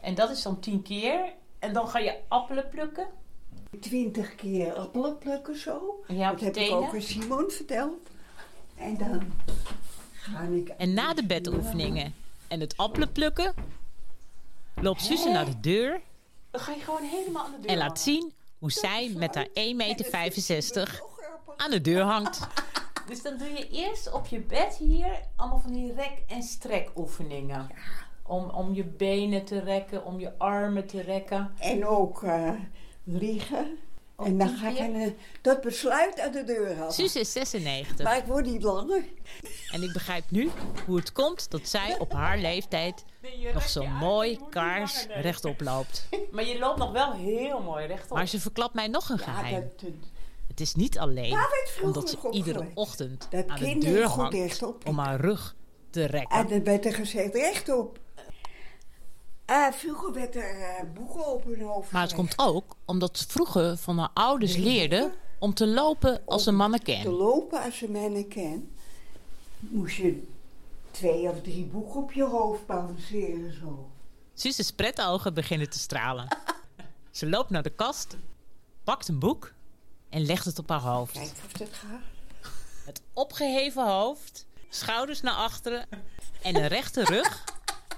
En 0.01 0.15
dat 0.15 0.29
is 0.29 0.41
dan 0.41 0.59
tien 0.59 0.81
keer. 0.81 1.33
En 1.59 1.73
dan 1.73 1.87
ga 1.87 1.99
je 1.99 2.17
appelen 2.27 2.69
plukken. 2.69 3.07
Twintig 3.79 4.35
keer 4.35 4.73
appelen 4.73 5.17
plukken 5.17 5.57
zo. 5.57 6.03
Ja, 6.07 6.31
dat 6.31 6.41
heb 6.41 6.55
ik 6.55 6.71
ook 6.71 6.93
aan 6.93 7.01
Simon 7.01 7.49
verteld. 7.49 8.09
En 8.75 8.97
dan 8.97 9.31
ga 10.11 10.41
ik... 10.41 10.67
En 10.67 10.93
na 10.93 11.13
de 11.13 11.25
bedoefeningen 11.25 12.13
en 12.47 12.59
het 12.59 12.77
appelen 12.77 13.11
plukken, 13.11 13.53
loopt 14.81 15.01
Suze 15.01 15.29
naar 15.29 15.45
de 15.45 15.59
deur 15.59 16.01
Dan 16.51 16.61
ga 16.61 16.71
je 16.71 16.81
gewoon 16.81 17.03
helemaal 17.03 17.45
aan 17.45 17.51
de 17.51 17.59
deur 17.59 17.69
en 17.69 17.77
laat 17.77 17.99
zien 17.99 18.33
hoe 18.59 18.71
zij 18.71 19.13
met 19.15 19.35
haar 19.35 19.47
1,65 19.47 19.53
meter 19.75 21.01
aan 21.57 21.71
de 21.71 21.81
deur 21.81 22.03
hangt. 22.03 22.39
Dus 23.07 23.21
dan 23.21 23.37
doe 23.37 23.47
je 23.47 23.69
eerst 23.69 24.11
op 24.11 24.27
je 24.27 24.39
bed 24.39 24.75
hier 24.75 25.21
allemaal 25.35 25.59
van 25.59 25.71
die 25.71 25.93
rek- 25.93 26.23
en 26.27 26.43
strekoefeningen. 26.43 27.69
Om, 28.29 28.49
om 28.49 28.73
je 28.73 28.83
benen 28.83 29.45
te 29.45 29.59
rekken, 29.59 30.05
om 30.05 30.19
je 30.19 30.31
armen 30.37 30.85
te 30.87 31.01
rekken. 31.01 31.51
En 31.59 31.85
ook 31.85 32.23
eh, 32.23 32.51
liggen. 33.03 33.77
En 34.25 34.37
dan 34.37 34.49
ga 34.57 34.69
ik 34.69 34.77
de- 34.93 35.13
tot 35.41 35.61
besluit 35.61 36.19
aan 36.19 36.31
de 36.31 36.43
deur 36.43 36.75
hangen. 36.77 36.93
Suze 36.93 37.19
is 37.19 37.31
96 37.31 38.03
Maar 38.05 38.17
ik 38.17 38.23
word 38.25 38.45
niet 38.45 38.63
langer. 38.63 39.03
en 39.71 39.83
ik 39.83 39.93
begrijp 39.93 40.23
nu 40.31 40.49
hoe 40.85 40.95
het 40.95 41.11
komt 41.11 41.51
dat 41.51 41.67
zij 41.67 41.99
op 41.99 42.13
haar 42.13 42.37
leeftijd 42.37 43.05
nog 43.53 43.69
zo 43.69 43.85
mooi 43.87 44.39
kaars 44.49 45.05
rechtop 45.21 45.61
loopt. 45.61 46.07
Maar 46.31 46.45
je 46.45 46.59
loopt 46.59 46.77
nog 46.77 46.91
wel 46.91 47.11
heel 47.13 47.61
mooi 47.61 47.85
rechtop. 47.85 48.17
Maar 48.17 48.27
ze 48.27 48.39
verklapt 48.39 48.73
mij 48.73 48.87
nog 48.87 49.09
een 49.09 49.19
geheim. 49.19 49.61
dat, 49.61 49.79
dat- 49.79 49.89
Het 50.47 50.59
is 50.59 50.75
niet 50.75 50.99
alleen 50.99 51.37
omdat 51.81 52.09
ze 52.09 52.17
iedere 52.31 52.67
ochtend 52.73 53.27
Dat 53.29 53.47
aan 53.47 53.59
de 53.59 53.77
deur 53.77 54.07
goed 54.07 54.21
hangt 54.21 54.33
rechtop 54.33 54.87
om 54.87 54.97
haar 54.97 55.19
rug 55.19 55.55
te 55.89 56.05
rekken. 56.05 56.37
En 56.37 56.47
dan 56.47 56.63
werd 56.63 56.85
er 56.85 56.93
gezegd 56.93 57.33
rechtop. 57.35 57.99
Ah, 59.49 59.73
vroeger 59.73 60.13
werd 60.13 60.35
er 60.35 60.61
eh, 60.61 60.83
boeken 60.93 61.27
op 61.27 61.43
hun 61.43 61.61
hoofd 61.61 61.91
Maar 61.91 62.01
het 62.01 62.13
komt 62.13 62.33
ook 62.37 62.75
omdat 62.85 63.17
ze 63.17 63.27
vroeger 63.27 63.77
van 63.77 63.97
haar 63.97 64.09
ouders 64.13 64.55
leerde 64.55 65.11
om 65.39 65.53
te 65.53 65.67
lopen 65.67 66.21
als 66.25 66.45
een 66.45 66.51
Te 66.51 66.57
mannequin. 66.57 67.07
lopen 67.07 67.61
als 67.61 67.81
een 67.81 67.91
mannequin. 67.91 68.75
Moest 69.59 69.95
je 69.95 70.27
twee 70.91 71.29
of 71.29 71.41
drie 71.41 71.65
boeken 71.65 71.99
op 72.01 72.11
je 72.11 72.23
hoofd 72.23 72.65
balanceren 72.65 73.53
zo. 73.53 73.89
Suze's 74.33 74.71
pretogen 74.71 75.33
beginnen 75.33 75.69
te 75.69 75.79
stralen. 75.79 76.27
Ze 77.11 77.29
loopt 77.29 77.49
naar 77.49 77.63
de 77.63 77.69
kast, 77.69 78.15
pakt 78.83 79.07
een 79.07 79.19
boek 79.19 79.53
en 80.09 80.25
legt 80.25 80.45
het 80.45 80.59
op 80.59 80.69
haar 80.69 80.81
hoofd. 80.81 81.13
Kijk 81.13 81.31
of 81.45 81.51
dat 81.51 81.69
gaat. 81.71 82.01
Het 82.85 83.01
opgeheven 83.13 83.87
hoofd, 83.87 84.45
schouders 84.69 85.21
naar 85.21 85.33
achteren 85.33 85.85
en 86.41 86.55
een 86.55 86.67
rechte 86.67 87.03
rug 87.03 87.43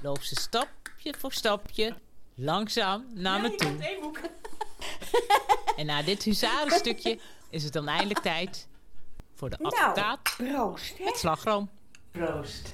loopt 0.01 0.25
ze 0.27 0.35
stapje 1.01 1.19
voor 1.19 1.31
stapje 1.31 1.95
langzaam 2.35 3.05
naar 3.13 3.41
me 3.41 3.55
toe. 3.55 3.77
En 5.77 5.85
na 5.85 6.01
dit 6.01 6.23
huzarenstukje 6.23 7.19
is 7.49 7.63
het 7.63 7.73
dan 7.73 7.87
eindelijk 7.87 8.19
tijd 8.19 8.67
voor 9.35 9.49
de 9.49 9.57
advocaat 9.61 10.35
Nou, 10.37 10.51
proost, 10.51 10.97
hè? 10.97 11.03
met 11.03 11.17
slagroom. 11.17 11.69
Proost. 12.11 12.73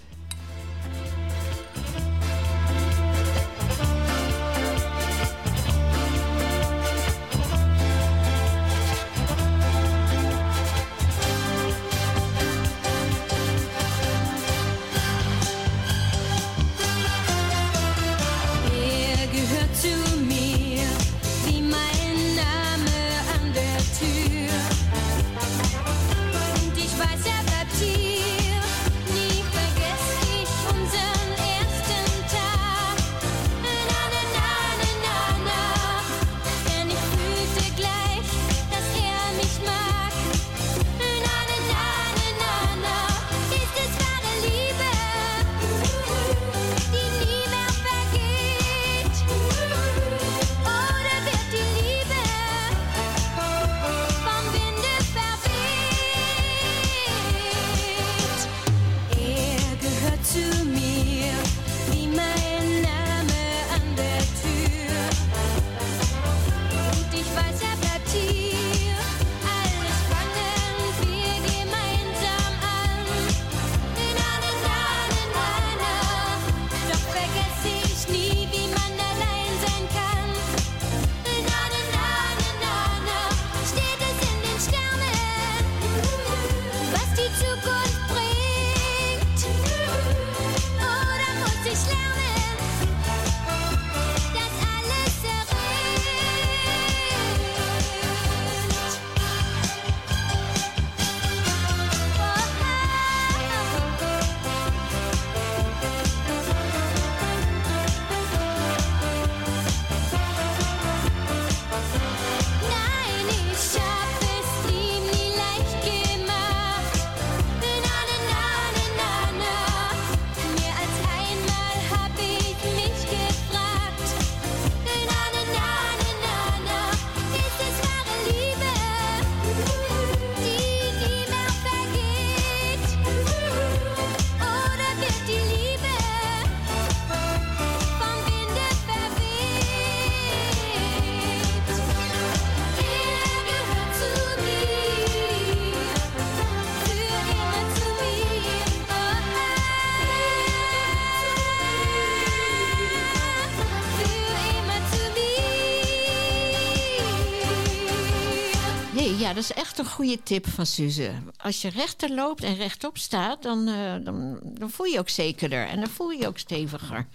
Ja, 159.18 159.34
dat 159.34 159.44
is 159.44 159.54
echt 159.54 159.80
een 159.80 159.86
goede 159.86 160.24
tip 160.24 160.48
van 160.48 160.66
Suze. 160.66 161.12
Als 161.38 161.62
je 161.62 161.70
rechter 161.70 162.14
loopt 162.14 162.44
en 162.44 162.56
rechtop 162.56 162.98
staat, 162.98 163.44
dan, 163.44 163.68
eh, 163.68 163.96
dan, 164.02 164.40
dan 164.44 164.70
voel 164.70 164.86
je 164.86 164.94
je 164.94 165.00
ook 165.00 165.10
zekerder. 165.10 165.68
En 165.68 165.80
dan 165.80 165.90
voel 165.90 166.10
je 166.10 166.20
je 166.20 166.28
ook 166.28 166.38
steviger. 166.38 167.08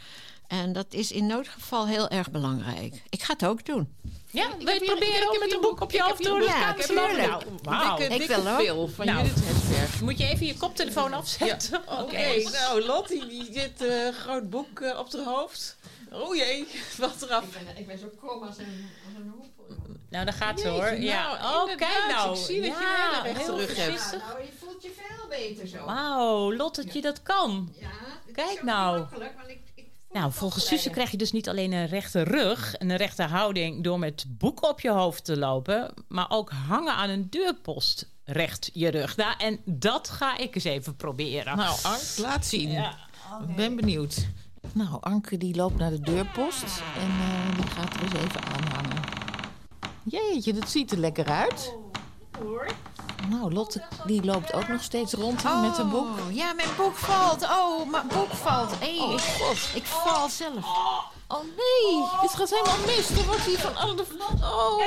En 0.53 0.73
dat 0.73 0.87
is 0.91 1.13
in 1.13 1.27
noodgeval 1.27 1.87
heel 1.87 2.09
erg 2.09 2.31
belangrijk. 2.31 3.03
Ik 3.09 3.23
ga 3.23 3.33
het 3.33 3.45
ook 3.45 3.65
doen. 3.67 3.89
Ja, 4.31 4.49
wil 4.59 4.67
je 4.67 4.73
het 4.73 4.85
proberen 4.85 5.31
om 5.31 5.39
met 5.39 5.53
een 5.53 5.61
boek 5.61 5.81
op 5.81 5.91
je 5.91 6.03
hoofd 6.03 6.23
te 6.23 6.29
doen? 6.29 6.43
Ja. 6.43 6.75
Wauw. 7.63 7.99
Ik 7.99 8.27
wil 8.27 8.49
ook. 8.49 8.59
pil 8.59 8.89
van 8.89 9.07
Nou, 9.07 9.27
Judith 9.27 9.45
Hesberg. 9.45 10.01
Moet 10.01 10.19
je 10.19 10.25
even 10.25 10.47
je 10.47 10.57
koptelefoon 10.57 11.13
afzetten? 11.13 11.83
Oké, 12.01 12.43
nou 12.53 12.85
Lottie 12.85 13.27
die 13.27 13.49
zit 13.53 13.83
eh, 13.83 14.05
een 14.05 14.13
groot 14.13 14.51
boek 14.51 14.81
eh, 14.81 14.99
op 14.99 15.13
haar 15.13 15.25
hoofd. 15.25 15.77
Oh 16.15 16.37
jee, 16.37 16.67
wat 16.99 17.23
eraf. 17.23 17.45
Ik 17.77 17.87
ben 17.87 17.99
zo 17.99 18.07
krom 18.19 18.43
als 18.43 18.59
een, 18.59 18.91
als 19.07 19.15
een 19.17 19.33
hoepel. 19.39 19.77
Nou, 20.11 20.25
daar 20.25 20.35
gaat 20.35 20.61
ze 20.61 20.67
Jeetje, 20.67 20.81
hoor. 20.89 21.01
ja. 21.01 21.39
nou, 21.39 21.71
Oh, 21.71 21.77
kijk 21.77 22.05
nou. 22.09 22.39
ik 22.39 22.45
zie 22.45 22.61
dat 22.61 22.71
je 22.79 22.83
ja, 22.83 23.19
een 23.19 23.23
hele 23.25 23.33
rechte 23.33 23.43
heel 23.53 23.59
rug 23.61 23.77
hebt. 23.77 24.17
Nou, 24.29 24.43
je 24.43 24.53
voelt 24.61 24.83
je 24.83 24.91
veel 24.97 25.29
beter 25.29 25.67
zo. 25.67 25.85
Wauw, 25.85 26.55
Lottetje, 26.55 27.01
dat 27.01 27.23
kan. 27.23 27.73
Ja, 27.81 27.91
Kijk 28.33 28.51
is 28.59 28.63
nou. 28.63 28.99
makkelijk, 28.99 29.33
want 29.37 29.49
ik, 29.49 29.61
ik 29.75 29.85
voel 30.09 30.21
Nou, 30.21 30.33
volgens. 30.33 30.67
Suze 30.67 30.91
krijg 30.91 31.11
je 31.11 31.17
dus 31.17 31.33
niet 31.33 31.49
alleen 31.49 31.73
een 31.73 31.87
rechte 31.87 32.23
rug 32.23 32.75
en 32.75 32.91
een 32.91 32.97
rechte 32.97 33.23
houding 33.23 33.85
door 33.85 33.99
met 33.99 34.25
boeken 34.29 34.69
op 34.69 34.81
je 34.81 34.91
hoofd 34.91 35.25
te 35.25 35.39
lopen, 35.39 35.95
maar 36.09 36.27
ook 36.31 36.51
hangen 36.51 36.95
aan 36.95 37.11
een 37.11 37.31
deurpost 37.31 38.11
recht 38.25 38.71
je 38.73 38.89
rug. 38.89 39.17
Nou, 39.17 39.35
en 39.39 39.61
dat 39.65 40.09
ga 40.09 40.37
ik 40.37 40.55
eens 40.55 40.65
even 40.65 40.97
proberen. 40.97 41.57
Nou, 41.57 41.77
Ank, 41.83 42.01
laat 42.17 42.47
zien. 42.47 42.71
Ja. 42.71 42.97
Ik 43.49 43.57
ben 43.57 43.77
benieuwd. 43.77 44.27
Nou, 44.73 44.97
Anke 45.01 45.37
die 45.39 45.55
loopt 45.57 45.79
naar 45.79 45.91
de 45.91 46.01
deurpost 46.01 46.63
en 46.99 47.09
eh, 47.09 47.57
die 47.57 47.67
gaat 47.71 47.95
er 47.95 48.03
eens 48.03 48.13
even 48.13 48.41
aanhangen. 48.45 49.03
Jeetje, 50.03 50.53
dat 50.53 50.71
ziet 50.71 50.91
er 50.93 50.99
lekker 50.99 51.27
uit. 51.27 51.75
Nou, 53.29 53.53
Lotte 53.53 53.83
die 54.07 54.25
loopt 54.25 54.53
ook 54.53 54.69
nog 54.69 54.83
steeds 54.83 55.13
rond 55.13 55.43
met 55.61 55.79
een 55.79 55.89
boek. 55.91 56.07
Oh, 56.27 56.35
ja, 56.35 56.53
mijn 56.53 56.69
boek 56.77 56.97
valt. 56.97 57.43
Oh, 57.43 57.91
mijn 57.91 58.07
boek 58.09 58.31
valt. 58.31 58.79
Hey, 58.79 58.99
Oh, 59.01 59.13
ik, 59.13 59.21
god. 59.21 59.57
ik 59.75 59.85
val 59.85 60.29
zelf. 60.29 60.65
Oh 61.29 61.41
nee, 61.41 62.05
dit 62.21 62.31
gaat 62.31 62.51
helemaal 62.51 62.87
mis. 62.87 63.11
Er 63.11 63.25
wordt 63.27 63.41
hier 63.45 63.59
van 63.59 63.77
alle... 63.77 64.05
Oh, 64.41 64.83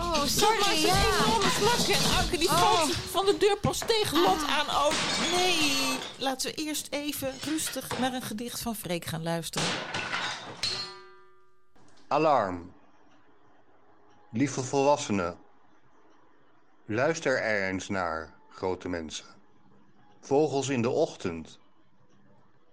Oh, 0.00 0.24
sorry, 0.26 0.62
sorry. 0.62 0.86
ja. 0.86 0.94
Vlakken. 1.60 1.94
En 1.94 2.16
Anke 2.18 2.38
die 2.38 2.48
Oh. 2.48 2.88
van 2.88 3.26
de 3.26 3.36
deurpost 3.38 3.86
tegen 3.86 4.20
Lot 4.22 4.46
aan. 4.46 4.66
Oh 4.66 4.92
nee. 5.34 5.98
Laten 6.18 6.50
we 6.50 6.56
eerst 6.56 6.86
even 6.90 7.32
rustig 7.44 7.98
naar 7.98 8.12
een 8.12 8.22
gedicht 8.22 8.60
van 8.60 8.74
Freek 8.76 9.04
gaan 9.04 9.22
luisteren. 9.22 9.68
Alarm. 12.08 12.72
Lieve 14.32 14.62
volwassenen. 14.62 15.38
Luister 16.86 17.42
er 17.42 17.68
eens 17.68 17.88
naar, 17.88 18.34
grote 18.48 18.88
mensen. 18.88 19.26
Vogels 20.20 20.68
in 20.68 20.82
de 20.82 20.90
ochtend. 20.90 21.58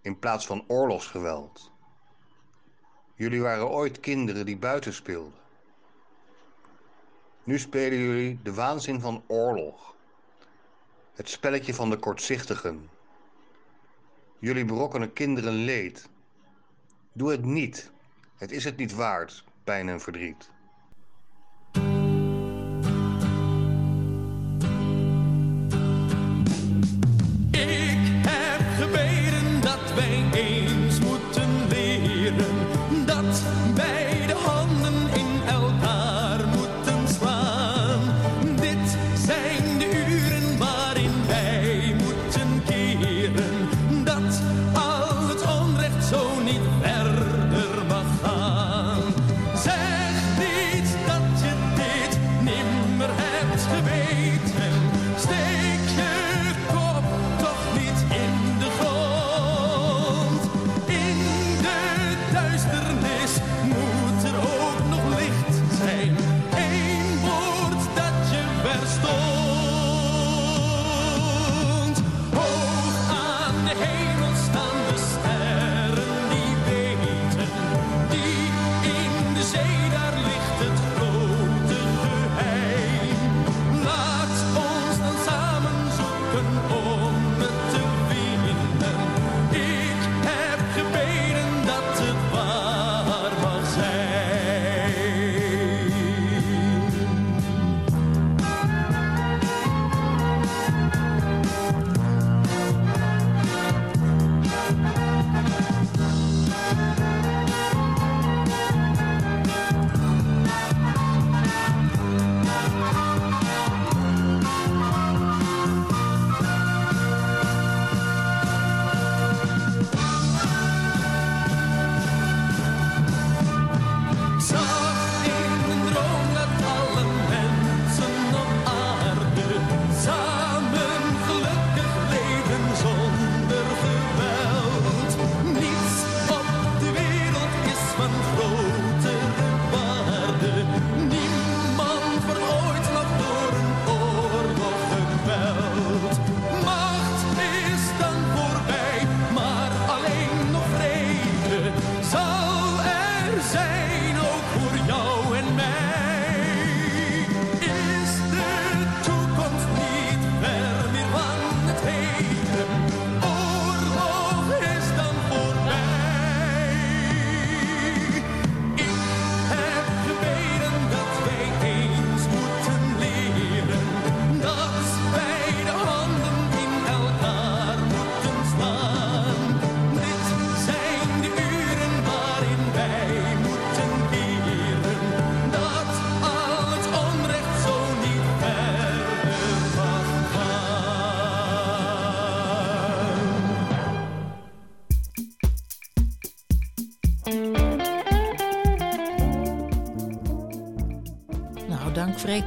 In 0.02 0.20
plaats 0.20 0.46
van 0.46 0.64
oorlogsgeweld. 0.68 1.72
Jullie 3.16 3.42
waren 3.42 3.70
ooit 3.70 4.00
kinderen 4.00 4.46
die 4.46 4.58
buiten 4.58 4.94
speelden. 4.94 5.46
Nu 7.48 7.60
spelen 7.60 7.98
jullie 7.98 8.40
de 8.44 8.54
waanzin 8.54 9.00
van 9.00 9.24
oorlog. 9.28 9.96
Het 11.14 11.30
spelletje 11.30 11.74
van 11.74 11.90
de 11.90 11.98
kortzichtigen. 11.98 12.90
Jullie 14.40 14.66
berokkenen 14.66 15.14
kinderen 15.14 15.54
leed. 15.54 16.10
Doe 17.12 17.32
het 17.32 17.46
niet. 17.46 17.92
Het 18.36 18.52
is 18.52 18.64
het 18.64 18.78
niet 18.78 18.94
waard, 18.94 19.44
pijn 19.64 19.90
en 19.90 20.00
verdriet. 20.00 20.50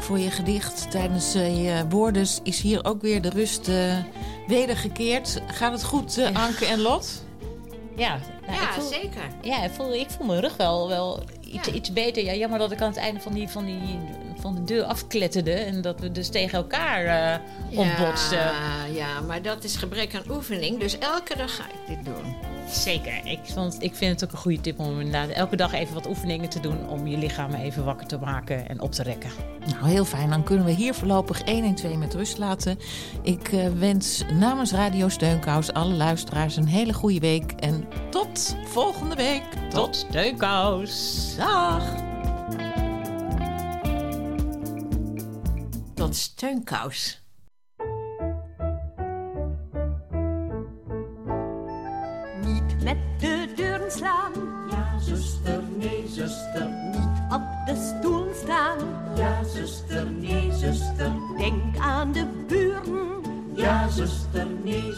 Dank 0.00 0.12
voor 0.12 0.26
je 0.26 0.30
gedicht. 0.30 0.90
Tijdens 0.90 1.34
eh, 1.34 1.64
je 1.64 1.88
woorden 1.88 2.26
is 2.42 2.60
hier 2.60 2.84
ook 2.84 3.02
weer 3.02 3.22
de 3.22 3.28
rust 3.28 3.68
eh, 3.68 3.96
wedergekeerd. 4.46 5.40
Gaat 5.46 5.72
het 5.72 5.84
goed, 5.84 6.18
eh, 6.18 6.44
Anke 6.46 6.66
en 6.66 6.80
Lot? 6.80 7.24
Ja, 7.96 8.18
nou, 8.46 8.52
Ja, 8.52 8.62
ik 8.62 8.68
voel, 8.68 8.88
zeker. 8.88 9.22
Ja, 9.42 9.62
ik 9.64 9.70
voel, 9.70 9.94
ik 9.94 10.10
voel 10.10 10.26
mijn 10.26 10.40
rug 10.40 10.56
wel, 10.56 10.88
wel 10.88 11.22
iets, 11.40 11.68
iets 11.68 11.92
beter. 11.92 12.24
Ja, 12.24 12.34
jammer 12.34 12.58
dat 12.58 12.72
ik 12.72 12.80
aan 12.80 12.88
het 12.88 12.96
einde 12.96 13.20
van, 13.20 13.32
die, 13.32 13.48
van, 13.48 13.64
die, 13.64 13.98
van 14.40 14.54
de 14.54 14.64
deur 14.64 14.84
afkletterde. 14.84 15.52
En 15.52 15.80
dat 15.82 16.00
we 16.00 16.12
dus 16.12 16.28
tegen 16.28 16.58
elkaar 16.58 17.04
eh 17.04 17.78
ontbotsten. 17.78 18.38
Ja, 18.38 18.84
ja, 18.92 19.20
maar 19.20 19.42
dat 19.42 19.64
is 19.64 19.76
gebrek 19.76 20.14
aan 20.14 20.30
oefening. 20.30 20.80
Dus 20.80 20.98
elke 20.98 21.36
dag 21.36 21.56
ga 21.56 21.64
ik 21.64 21.96
dit 21.96 22.04
doen. 22.04 22.49
Zeker. 22.72 23.26
Ik, 23.26 23.40
vond, 23.42 23.82
ik 23.82 23.94
vind 23.94 24.20
het 24.20 24.24
ook 24.24 24.32
een 24.32 24.42
goede 24.42 24.60
tip 24.60 24.78
om 24.78 25.00
inderdaad 25.00 25.28
elke 25.28 25.56
dag 25.56 25.72
even 25.72 25.94
wat 25.94 26.08
oefeningen 26.08 26.48
te 26.48 26.60
doen. 26.60 26.88
Om 26.88 27.06
je 27.06 27.18
lichaam 27.18 27.54
even 27.54 27.84
wakker 27.84 28.06
te 28.06 28.18
maken 28.18 28.68
en 28.68 28.80
op 28.80 28.92
te 28.92 29.02
rekken. 29.02 29.30
Nou, 29.66 29.88
heel 29.88 30.04
fijn. 30.04 30.30
Dan 30.30 30.42
kunnen 30.42 30.64
we 30.66 30.72
hier 30.72 30.94
voorlopig 30.94 31.42
1 31.42 31.64
en 31.64 31.74
2 31.74 31.96
met 31.96 32.14
rust 32.14 32.38
laten. 32.38 32.78
Ik 33.22 33.52
eh, 33.52 33.68
wens 33.68 34.24
namens 34.32 34.72
Radio 34.72 35.08
Steunkous 35.08 35.72
alle 35.72 35.94
luisteraars 35.94 36.56
een 36.56 36.66
hele 36.66 36.92
goede 36.92 37.20
week. 37.20 37.52
En 37.52 37.88
tot 38.10 38.56
volgende 38.64 39.14
week. 39.14 39.44
Tot 39.70 39.96
Steunkous. 39.96 41.34
Dag. 41.36 42.08
Tot 45.94 46.16
steunkous. 46.16 47.20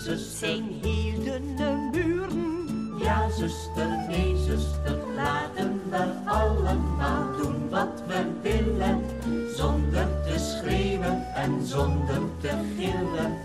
Zuster. 0.03 0.47
Zijn 0.47 0.81
dunne 0.81 1.91
muren. 1.93 2.99
Ja, 2.99 3.31
zuster, 3.31 4.05
nee, 4.09 4.37
zuster. 4.37 4.99
Laten 5.17 5.81
we 5.91 6.31
allemaal 6.31 7.37
doen 7.43 7.69
wat 7.69 8.03
we 8.07 8.25
willen. 8.43 9.01
Zonder 9.57 10.07
te 10.25 10.39
schreeuwen 10.39 11.35
en 11.35 11.67
zonder 11.67 12.21
te 12.41 12.51
gillen. 12.77 13.37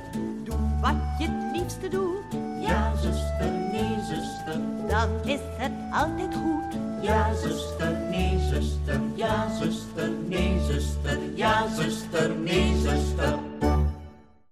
Doe 0.44 0.58
wat 0.82 0.96
je 1.20 1.28
het 1.28 1.58
liefste 1.58 1.88
doet. 1.88 2.24
Ja, 2.60 2.96
zuster, 2.96 3.52
nee, 3.72 3.98
zuster. 4.10 4.60
Dan 4.88 5.10
is 5.24 5.40
het 5.58 5.72
altijd 5.92 6.34
goed. 6.34 6.80
Ja, 7.02 7.34
zuster, 7.34 7.98
nee, 8.10 8.40
zuster. 8.40 9.00
Ja, 9.16 9.54
zuster. 9.60 9.77